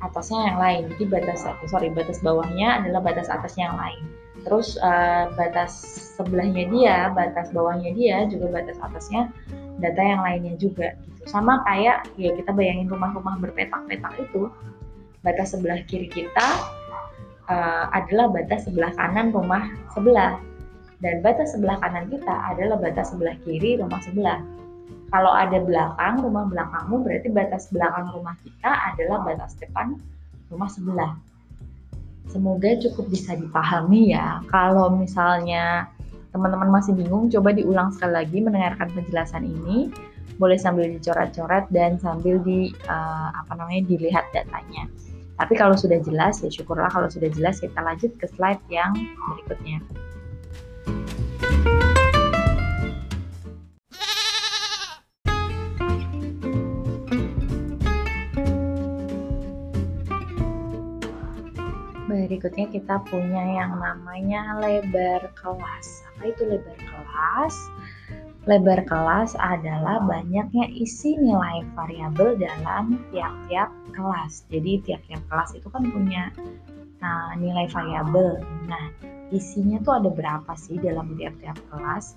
atasnya 0.00 0.54
yang 0.54 0.58
lain. 0.58 0.82
Jadi 0.96 1.04
batas 1.10 1.44
sorry 1.68 1.92
batas 1.92 2.22
bawahnya 2.24 2.80
adalah 2.80 3.04
batas 3.04 3.28
atasnya 3.28 3.68
yang 3.68 3.78
lain. 3.78 4.02
Terus 4.40 4.80
uh, 4.80 5.28
batas 5.36 5.72
sebelahnya 6.16 6.64
dia, 6.72 7.12
batas 7.12 7.52
bawahnya 7.52 7.92
dia 7.92 8.24
juga 8.32 8.48
batas 8.48 8.80
atasnya 8.80 9.28
data 9.80 10.00
yang 10.00 10.20
lainnya 10.22 10.54
juga 10.60 10.94
gitu. 11.08 11.22
Sama 11.26 11.64
kayak 11.64 12.06
ya 12.20 12.30
kita 12.36 12.52
bayangin 12.52 12.86
rumah-rumah 12.86 13.40
berpetak-petak 13.40 14.14
itu. 14.20 14.52
Batas 15.20 15.52
sebelah 15.52 15.84
kiri 15.84 16.08
kita 16.08 16.48
uh, 17.44 17.84
adalah 17.92 18.32
batas 18.32 18.64
sebelah 18.64 18.88
kanan 18.96 19.28
rumah 19.36 19.68
sebelah 19.92 20.40
dan 21.04 21.20
batas 21.20 21.52
sebelah 21.52 21.76
kanan 21.80 22.08
kita 22.08 22.32
adalah 22.48 22.80
batas 22.80 23.12
sebelah 23.12 23.36
kiri 23.44 23.76
rumah 23.76 24.00
sebelah 24.00 24.40
kalau 25.10 25.34
ada 25.34 25.58
belakang, 25.58 26.22
rumah 26.22 26.46
belakangmu 26.46 27.02
berarti 27.02 27.28
batas 27.34 27.66
belakang 27.74 28.14
rumah 28.14 28.38
kita 28.46 28.70
adalah 28.70 29.26
batas 29.26 29.58
depan 29.58 29.98
rumah 30.54 30.70
sebelah. 30.70 31.12
Semoga 32.30 32.78
cukup 32.78 33.10
bisa 33.10 33.34
dipahami 33.34 34.14
ya. 34.14 34.38
Kalau 34.46 34.94
misalnya 34.94 35.90
teman-teman 36.30 36.70
masih 36.70 36.94
bingung, 36.94 37.26
coba 37.30 37.50
diulang 37.54 37.90
sekali 37.94 38.22
lagi 38.22 38.38
mendengarkan 38.42 38.90
penjelasan 38.94 39.46
ini. 39.46 39.90
Boleh 40.40 40.56
sambil 40.56 40.88
dicoret-coret 40.88 41.68
dan 41.68 42.00
sambil 42.00 42.40
di 42.40 42.72
uh, 42.88 43.28
apa 43.34 43.52
namanya 43.60 43.84
dilihat 43.84 44.24
datanya. 44.32 44.88
Tapi 45.36 45.52
kalau 45.56 45.76
sudah 45.76 46.00
jelas 46.00 46.40
ya 46.40 46.48
syukurlah 46.48 46.88
kalau 46.88 47.08
sudah 47.08 47.28
jelas 47.32 47.60
kita 47.60 47.80
lanjut 47.80 48.12
ke 48.16 48.24
slide 48.28 48.60
yang 48.72 48.92
berikutnya. 49.36 49.84
Berikutnya 62.30 62.70
kita 62.70 63.02
punya 63.10 63.42
yang 63.58 63.74
namanya 63.82 64.54
lebar 64.62 65.34
kelas. 65.34 66.06
Apa 66.14 66.30
itu 66.30 66.46
lebar 66.46 66.78
kelas? 66.78 67.54
Lebar 68.46 68.86
kelas 68.86 69.34
adalah 69.34 69.98
banyaknya 70.06 70.70
isi 70.70 71.18
nilai 71.18 71.66
variabel 71.74 72.38
dalam 72.38 73.02
tiap-tiap 73.10 73.74
kelas. 73.90 74.46
Jadi 74.46 74.78
tiap-tiap 74.86 75.18
kelas 75.26 75.58
itu 75.58 75.66
kan 75.74 75.82
punya 75.90 76.30
nah, 77.02 77.34
nilai 77.34 77.66
variabel. 77.66 78.38
Nah, 78.70 78.94
isinya 79.34 79.82
tuh 79.82 79.98
ada 79.98 80.14
berapa 80.14 80.54
sih 80.54 80.78
dalam 80.78 81.18
tiap-tiap 81.18 81.58
kelas? 81.74 82.14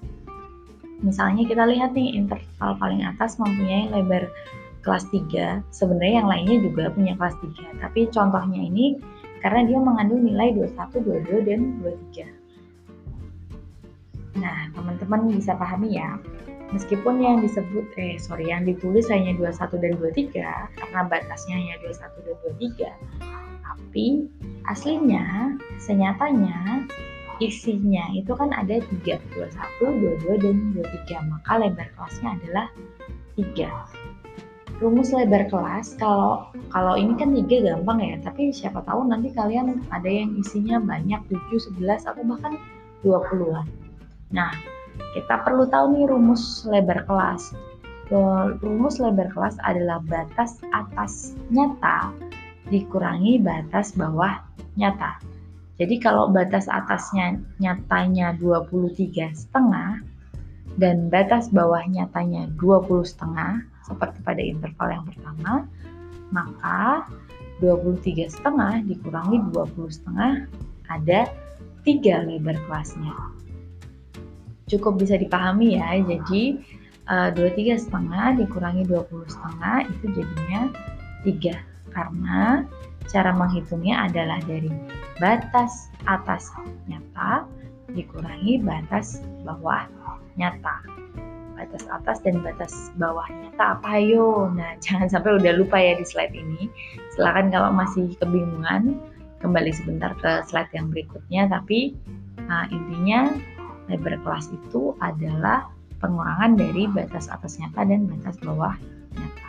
Misalnya 1.01 1.49
kita 1.49 1.65
lihat 1.65 1.97
nih 1.97 2.13
interval 2.21 2.77
paling 2.77 3.01
atas 3.01 3.41
mempunyai 3.41 3.89
lebar 3.89 4.29
kelas 4.85 5.09
3. 5.09 5.65
Sebenarnya 5.73 6.21
yang 6.21 6.29
lainnya 6.29 6.57
juga 6.61 6.93
punya 6.93 7.17
kelas 7.17 7.33
3, 7.41 7.81
tapi 7.81 8.05
contohnya 8.13 8.61
ini 8.61 9.01
karena 9.43 9.67
dia 9.67 9.75
mengandung 9.75 10.23
nilai 10.23 10.55
21, 10.55 11.03
22, 11.03 11.43
dan 11.43 11.83
23. 11.83 12.31
Nah, 14.39 14.71
teman-teman 14.71 15.35
bisa 15.35 15.51
pahami 15.59 15.99
ya, 15.99 16.15
meskipun 16.71 17.19
yang 17.19 17.43
disebut, 17.43 17.91
eh 17.99 18.15
sorry, 18.17 18.49
yang 18.49 18.63
ditulis 18.63 19.11
hanya 19.11 19.35
21 19.35 19.83
dan 19.83 19.99
23, 19.99 20.71
karena 20.79 20.99
batasnya 21.11 21.59
hanya 21.59 21.75
21 21.83 22.23
dan 22.23 22.39
23, 22.55 22.95
tapi 23.67 24.31
aslinya, 24.71 25.59
senyatanya, 25.77 26.87
isinya 27.43 28.07
itu 28.15 28.31
kan 28.31 28.55
ada 28.55 28.79
3, 28.79 29.19
21, 29.35 30.23
22, 30.23 30.39
dan 30.39 30.55
23, 30.71 31.19
maka 31.29 31.51
lebar 31.59 31.91
kelasnya 31.99 32.39
adalah 32.39 32.71
3 33.35 34.12
rumus 34.81 35.13
lebar 35.13 35.49
kelas 35.51 35.97
kalau 36.01 36.49
kalau 36.73 36.97
ini 36.97 37.13
kan 37.19 37.33
tiga 37.33 37.73
gampang 37.73 37.99
ya 38.01 38.15
tapi 38.25 38.49
siapa 38.49 38.81
tahu 38.85 39.05
nanti 39.05 39.29
kalian 39.33 39.81
ada 39.93 40.09
yang 40.09 40.33
isinya 40.39 40.81
banyak 40.81 41.21
7, 41.29 41.77
11 41.81 42.09
atau 42.09 42.23
bahkan 42.25 42.57
20-an 43.05 43.67
nah 44.33 44.49
kita 45.13 45.45
perlu 45.45 45.65
tahu 45.69 45.93
nih 45.93 46.05
rumus 46.09 46.65
lebar 46.65 47.05
kelas. 47.05 47.53
Rumus 48.61 49.01
lebar 49.01 49.29
kelas 49.33 49.57
adalah 49.65 50.01
batas 50.05 50.61
atas 50.73 51.33
nyata 51.49 52.13
dikurangi 52.69 53.41
batas 53.41 53.93
bawah 53.93 54.41
nyata. 54.77 55.17
Jadi 55.81 55.97
kalau 55.97 56.29
batas 56.29 56.69
atasnya 56.69 57.41
nyatanya 57.57 58.37
23 58.37 59.33
setengah 59.33 60.05
dan 60.77 61.09
batas 61.13 61.53
bawah 61.53 61.83
nyatanya 61.85 62.49
20 62.57 63.05
setengah 63.05 63.61
seperti 63.85 64.17
pada 64.25 64.41
interval 64.41 64.89
yang 64.89 65.05
pertama, 65.05 65.53
maka 66.33 67.05
23 67.61 68.31
setengah 68.31 68.81
dikurangi 68.87 69.37
20 69.53 69.91
setengah 69.91 70.31
ada 70.89 71.29
3 71.85 72.27
lebar 72.27 72.57
kelasnya. 72.65 73.13
Cukup 74.71 75.03
bisa 75.03 75.19
dipahami 75.19 75.77
ya, 75.77 75.99
jadi 76.01 76.57
uh, 77.11 77.29
eh, 77.29 77.75
23 77.75 77.83
setengah 77.83 78.25
dikurangi 78.39 78.83
20 78.87 79.29
setengah 79.29 79.77
itu 79.85 80.05
jadinya 80.15 80.61
3 81.27 81.93
karena 81.93 82.65
cara 83.11 83.31
menghitungnya 83.35 84.09
adalah 84.09 84.39
dari 84.47 84.71
batas 85.19 85.91
atas 86.09 86.49
nyata 86.89 87.45
dikurangi 87.93 88.63
batas 88.63 89.21
bawah 89.45 89.85
nyata. 90.39 90.83
Batas 91.53 91.85
atas 91.87 92.17
dan 92.25 92.41
batas 92.43 92.91
bawahnya 92.99 93.53
tak 93.55 93.79
apa? 93.79 94.01
Ayo. 94.01 94.49
Nah 94.51 94.75
jangan 94.83 95.07
sampai 95.09 95.37
udah 95.39 95.53
lupa 95.55 95.77
ya 95.79 95.97
di 95.97 96.05
slide 96.05 96.33
ini. 96.33 96.67
Silahkan 97.13 97.53
kalau 97.53 97.69
masih 97.71 98.13
kebingungan 98.19 98.97
kembali 99.43 99.71
sebentar 99.75 100.15
ke 100.19 100.43
slide 100.47 100.71
yang 100.73 100.89
berikutnya. 100.89 101.47
Tapi 101.51 101.93
nah, 102.47 102.67
intinya 102.71 103.31
lebar 103.91 104.15
kelas 104.23 104.49
itu 104.51 104.95
adalah 105.03 105.67
pengurangan 106.03 106.59
dari 106.59 106.87
batas 106.91 107.31
atas 107.31 107.59
nyata 107.59 107.87
dan 107.87 108.07
batas 108.07 108.35
bawah 108.43 108.75
nyata 109.15 109.42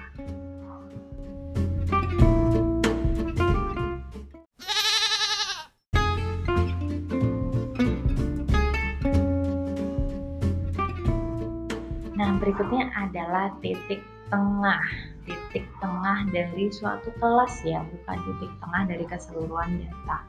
berikutnya 12.55 12.87
adalah 12.95 13.51
titik 13.59 14.07
tengah. 14.31 14.79
Titik 15.27 15.67
tengah 15.83 16.23
dari 16.31 16.71
suatu 16.71 17.11
kelas 17.19 17.67
ya, 17.67 17.83
bukan 17.83 18.17
titik 18.23 18.53
tengah 18.63 18.83
dari 18.87 19.05
keseluruhan 19.11 19.83
data. 19.83 20.23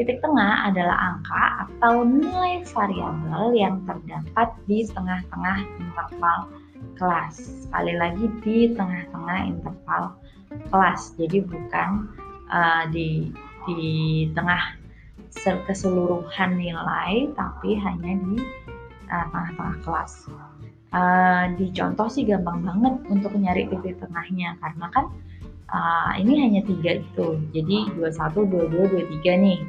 Titik 0.00 0.24
tengah 0.24 0.72
adalah 0.72 0.96
angka 1.12 1.68
atau 1.68 2.08
nilai 2.08 2.64
variabel 2.64 3.52
yang 3.52 3.84
terdapat 3.84 4.48
di 4.64 4.88
tengah-tengah 4.88 5.58
interval 5.84 6.38
kelas. 6.96 7.68
Sekali 7.68 7.92
lagi 7.92 8.24
di 8.40 8.72
tengah-tengah 8.72 9.38
interval 9.52 10.16
kelas. 10.72 11.12
Jadi 11.20 11.44
bukan 11.44 12.08
uh, 12.48 12.88
di 12.88 13.28
di 13.68 13.84
tengah 14.32 14.80
keseluruhan 15.68 16.56
nilai, 16.56 17.28
tapi 17.36 17.76
hanya 17.76 18.16
di 18.16 18.40
uh, 19.12 19.26
tengah-tengah 19.28 19.76
kelas. 19.84 20.24
Uh, 20.90 21.54
di 21.54 21.70
contoh 21.70 22.10
sih 22.10 22.26
gampang 22.26 22.66
banget 22.66 22.98
untuk 23.06 23.30
nyari 23.38 23.70
titik 23.70 24.02
tengahnya 24.02 24.58
karena 24.58 24.90
kan 24.90 25.06
uh, 25.70 26.18
ini 26.18 26.34
hanya 26.42 26.66
tiga 26.66 26.98
itu 26.98 27.38
jadi 27.54 27.94
21, 27.94 28.10
22, 28.74 29.22
23 29.22 29.22
nih 29.38 29.60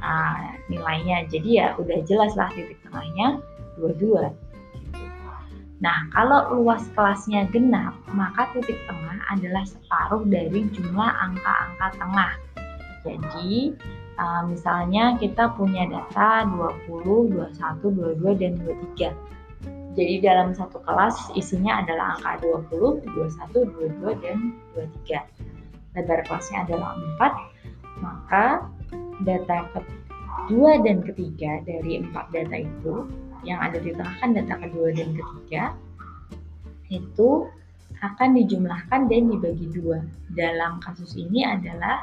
uh, 0.00 0.56
nilainya 0.72 1.28
jadi 1.28 1.50
ya 1.52 1.66
udah 1.76 2.00
jelas 2.08 2.32
lah 2.40 2.48
titik 2.56 2.80
tengahnya 2.88 3.36
22 3.76 4.32
Nah, 5.82 6.06
kalau 6.14 6.62
luas 6.62 6.86
kelasnya 6.94 7.50
genap, 7.50 7.98
maka 8.14 8.46
titik 8.54 8.78
tengah 8.86 9.18
adalah 9.34 9.66
separuh 9.66 10.22
dari 10.30 10.70
jumlah 10.70 11.10
angka-angka 11.10 11.86
tengah. 11.98 12.32
Jadi, 13.02 13.74
uh, 14.14 14.46
misalnya 14.46 15.18
kita 15.18 15.50
punya 15.58 15.90
data 15.90 16.46
20, 16.86 17.34
21, 17.34 18.14
22, 18.14 18.38
dan 18.38 18.52
23. 18.62 19.10
Jadi 19.92 20.24
dalam 20.24 20.56
satu 20.56 20.80
kelas 20.88 21.36
isinya 21.36 21.84
adalah 21.84 22.16
angka 22.16 22.40
20, 22.72 23.04
21, 23.12 24.00
22, 24.00 24.24
dan 24.24 24.38
23. 24.72 25.20
Lebar 25.92 26.20
kelasnya 26.24 26.58
adalah 26.64 26.96
4, 26.96 28.00
maka 28.00 28.44
data 29.20 29.68
kedua 29.68 30.80
dan 30.80 31.04
ketiga 31.04 31.60
dari 31.68 32.00
empat 32.00 32.32
data 32.32 32.56
itu 32.64 33.04
yang 33.44 33.60
ada 33.60 33.78
di 33.78 33.92
tengah 33.92 34.16
kan 34.22 34.32
data 34.32 34.54
kedua 34.58 34.88
dan 34.94 35.12
ketiga 35.12 35.62
itu 36.88 37.46
akan 38.02 38.34
dijumlahkan 38.34 39.06
dan 39.06 39.30
dibagi 39.30 39.70
dua. 39.70 40.02
Dalam 40.34 40.82
kasus 40.82 41.14
ini 41.14 41.46
adalah 41.46 42.02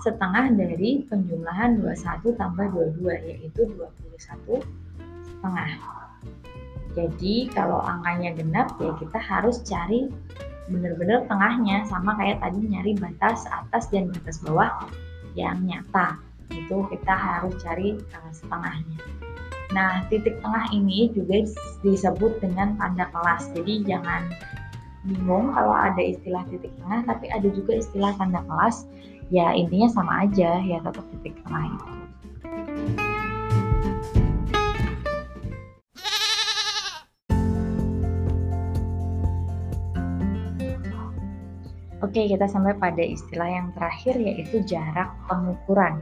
setengah 0.00 0.56
dari 0.56 1.04
penjumlahan 1.04 1.84
21 1.84 2.40
tambah 2.40 2.66
22 2.72 3.28
yaitu 3.28 3.68
21 3.68 4.64
setengah. 5.28 5.70
Jadi 6.94 7.50
kalau 7.50 7.82
angkanya 7.82 8.38
genap 8.38 8.78
ya 8.78 8.94
kita 8.98 9.18
harus 9.18 9.60
cari 9.66 10.06
benar-benar 10.70 11.28
tengahnya 11.28 11.84
sama 11.90 12.16
kayak 12.16 12.40
tadi 12.40 12.58
nyari 12.64 12.96
batas 12.96 13.44
atas 13.50 13.90
dan 13.92 14.08
batas 14.14 14.40
bawah 14.40 14.70
yang 15.34 15.58
nyata. 15.66 16.16
Itu 16.54 16.86
kita 16.88 17.12
harus 17.12 17.58
cari 17.60 17.98
uh, 17.98 18.32
setengahnya. 18.32 18.98
Nah, 19.74 20.06
titik 20.06 20.38
tengah 20.38 20.70
ini 20.70 21.10
juga 21.10 21.42
disebut 21.82 22.38
dengan 22.38 22.78
tanda 22.78 23.10
kelas. 23.10 23.50
Jadi 23.58 23.82
jangan 23.82 24.30
bingung 25.02 25.50
kalau 25.50 25.74
ada 25.74 25.98
istilah 25.98 26.46
titik 26.46 26.70
tengah, 26.78 27.02
tapi 27.10 27.26
ada 27.34 27.48
juga 27.50 27.82
istilah 27.82 28.14
tanda 28.14 28.38
kelas. 28.46 28.86
Ya 29.34 29.50
intinya 29.50 29.90
sama 29.90 30.28
aja, 30.28 30.62
ya 30.62 30.78
tetap 30.78 31.02
titik 31.18 31.34
tengah 31.42 31.74
itu. 31.74 32.03
Oke, 42.14 42.30
kita 42.30 42.46
sampai 42.46 42.78
pada 42.78 43.02
istilah 43.02 43.50
yang 43.50 43.74
terakhir 43.74 44.14
yaitu 44.14 44.62
jarak 44.70 45.10
pengukuran. 45.26 45.98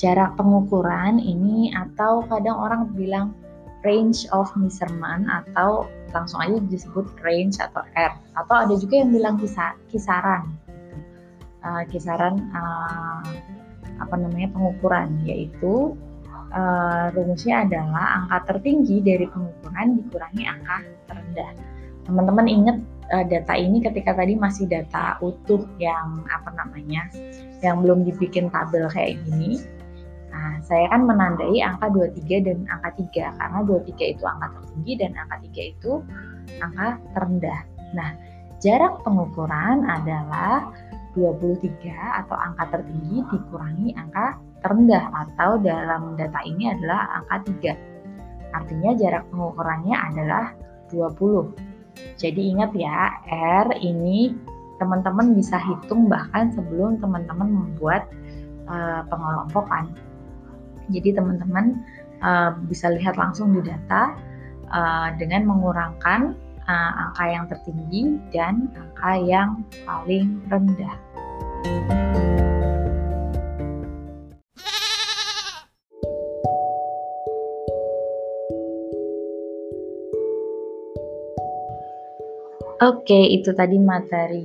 Jarak 0.00 0.40
pengukuran 0.40 1.20
ini 1.20 1.68
atau 1.68 2.24
kadang 2.32 2.56
orang 2.56 2.88
bilang 2.96 3.36
range 3.84 4.24
of 4.32 4.48
measurement 4.56 5.28
atau 5.28 5.84
langsung 6.16 6.40
aja 6.40 6.56
disebut 6.64 7.12
range 7.20 7.60
atau 7.60 7.84
R. 7.92 8.16
Atau 8.40 8.56
ada 8.56 8.72
juga 8.72 9.04
yang 9.04 9.12
bilang 9.12 9.36
kisar, 9.36 9.76
kisaran. 9.92 10.48
Uh, 11.60 11.84
kisaran 11.92 12.40
uh, 12.56 13.20
apa 14.00 14.16
namanya 14.16 14.48
pengukuran 14.48 15.28
yaitu 15.28 15.92
uh, 16.56 17.12
rumusnya 17.12 17.68
adalah 17.68 18.24
angka 18.24 18.56
tertinggi 18.56 19.04
dari 19.04 19.28
pengukuran 19.28 20.00
dikurangi 20.00 20.48
angka 20.48 20.88
terendah. 21.04 21.52
Teman-teman 22.08 22.48
ingat 22.48 22.76
uh, 23.14 23.22
data 23.22 23.54
ini 23.54 23.78
ketika 23.78 24.18
tadi 24.18 24.34
masih 24.34 24.66
data 24.66 25.14
utuh 25.22 25.62
yang 25.78 26.26
apa 26.26 26.50
namanya 26.58 27.06
yang 27.62 27.78
belum 27.86 28.02
dibikin 28.02 28.50
tabel 28.50 28.90
kayak 28.90 29.22
gini 29.22 29.62
Nah, 30.34 30.58
saya 30.66 30.90
kan 30.90 31.06
menandai 31.06 31.62
angka 31.62 31.86
23 31.94 32.42
dan 32.42 32.66
angka 32.66 33.06
3 33.06 33.38
karena 33.38 33.58
23 33.62 34.18
itu 34.18 34.24
angka 34.26 34.46
tertinggi 34.58 34.92
dan 34.98 35.10
angka 35.14 35.36
3 35.46 35.72
itu 35.78 35.92
angka 36.58 36.88
terendah. 37.14 37.60
Nah, 37.94 38.10
jarak 38.58 38.98
pengukuran 39.06 39.86
adalah 39.86 40.74
23 41.14 41.70
atau 42.26 42.34
angka 42.34 42.66
tertinggi 42.74 43.22
dikurangi 43.30 43.94
angka 43.94 44.42
terendah 44.66 45.04
atau 45.14 45.54
dalam 45.62 46.18
data 46.18 46.42
ini 46.42 46.66
adalah 46.74 47.22
angka 47.22 47.54
3. 47.54 48.58
Artinya 48.58 48.90
jarak 48.98 49.22
pengukurannya 49.30 49.94
adalah 49.94 50.50
20. 50.90 51.73
Jadi 52.16 52.54
ingat 52.54 52.72
ya, 52.74 53.10
R 53.30 53.68
ini 53.82 54.34
teman-teman 54.78 55.34
bisa 55.38 55.56
hitung 55.60 56.10
bahkan 56.10 56.50
sebelum 56.52 56.98
teman-teman 56.98 57.48
membuat 57.48 58.10
uh, 58.66 59.06
pengelompokan. 59.06 59.94
Jadi 60.90 61.16
teman-teman 61.16 61.80
uh, 62.20 62.52
bisa 62.68 62.92
lihat 62.92 63.16
langsung 63.16 63.54
di 63.54 63.64
data 63.64 64.12
uh, 64.68 65.08
dengan 65.16 65.48
mengurangkan 65.48 66.36
uh, 66.68 66.92
angka 67.08 67.24
yang 67.24 67.44
tertinggi 67.48 68.02
dan 68.34 68.68
angka 68.74 69.12
yang 69.24 69.48
paling 69.86 70.42
rendah. 70.50 70.96
Oke, 82.84 83.16
itu 83.32 83.48
tadi 83.56 83.80
materi 83.80 84.44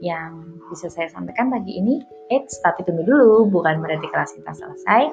yang 0.00 0.56
bisa 0.72 0.88
saya 0.88 1.12
sampaikan 1.12 1.52
pagi 1.52 1.76
ini. 1.76 2.00
Eits, 2.32 2.56
tapi 2.64 2.80
tunggu 2.80 3.04
dulu, 3.04 3.52
bukan 3.52 3.84
berarti 3.84 4.08
kelas 4.08 4.32
kita 4.40 4.56
selesai. 4.56 5.12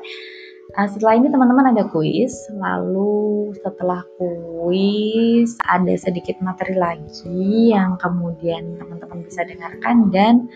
Nah, 0.71 0.87
setelah 0.87 1.19
ini 1.19 1.27
teman-teman 1.27 1.75
ada 1.75 1.83
kuis, 1.91 2.31
lalu 2.55 3.51
setelah 3.59 4.07
kuis 4.15 5.59
ada 5.67 5.91
sedikit 5.99 6.39
materi 6.39 6.79
lagi 6.79 7.75
yang 7.75 7.99
kemudian 7.99 8.79
teman-teman 8.79 9.27
bisa 9.27 9.43
dengarkan 9.43 10.07
dan 10.15 10.47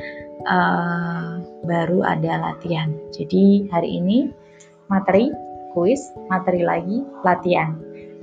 uh, 0.47 1.43
baru 1.67 1.99
ada 2.07 2.39
latihan. 2.39 2.95
Jadi 3.11 3.67
hari 3.75 3.99
ini 3.99 4.31
materi, 4.87 5.35
kuis, 5.75 5.99
materi 6.31 6.63
lagi, 6.63 7.03
latihan. 7.27 7.75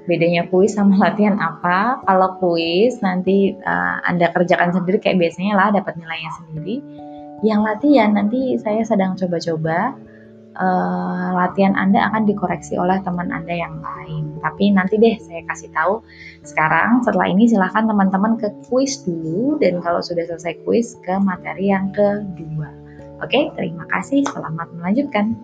Bedanya 0.05 0.51
kuis 0.51 0.75
sama 0.75 0.99
latihan 0.99 1.39
apa? 1.39 2.03
Kalau 2.03 2.39
kuis 2.43 2.99
nanti 3.01 3.55
uh, 3.55 3.97
Anda 4.03 4.35
kerjakan 4.35 4.75
sendiri 4.75 4.99
kayak 4.99 5.19
biasanya 5.23 5.53
lah 5.55 5.69
dapat 5.71 5.95
nilainya 5.95 6.31
sendiri. 6.43 6.77
Yang 7.43 7.61
latihan 7.63 8.11
nanti 8.15 8.59
saya 8.59 8.83
sedang 8.87 9.15
coba-coba 9.19 9.95
uh, 10.59 11.29
latihan 11.39 11.73
Anda 11.79 12.11
akan 12.13 12.27
dikoreksi 12.29 12.77
oleh 12.77 12.99
teman 13.07 13.31
Anda 13.31 13.55
yang 13.55 13.79
lain. 13.81 14.43
Tapi 14.43 14.75
nanti 14.75 14.99
deh 14.99 15.17
saya 15.23 15.43
kasih 15.47 15.71
tahu 15.73 16.03
sekarang 16.43 17.07
setelah 17.07 17.31
ini 17.31 17.47
silahkan 17.49 17.87
teman-teman 17.87 18.37
ke 18.37 18.51
kuis 18.67 19.01
dulu 19.07 19.57
dan 19.63 19.79
kalau 19.81 20.03
sudah 20.03 20.27
selesai 20.27 20.59
kuis 20.67 20.99
ke 21.07 21.15
materi 21.23 21.71
yang 21.71 21.95
kedua. 21.95 22.71
Oke, 23.23 23.55
terima 23.55 23.87
kasih. 23.87 24.27
Selamat 24.27 24.67
melanjutkan. 24.75 25.39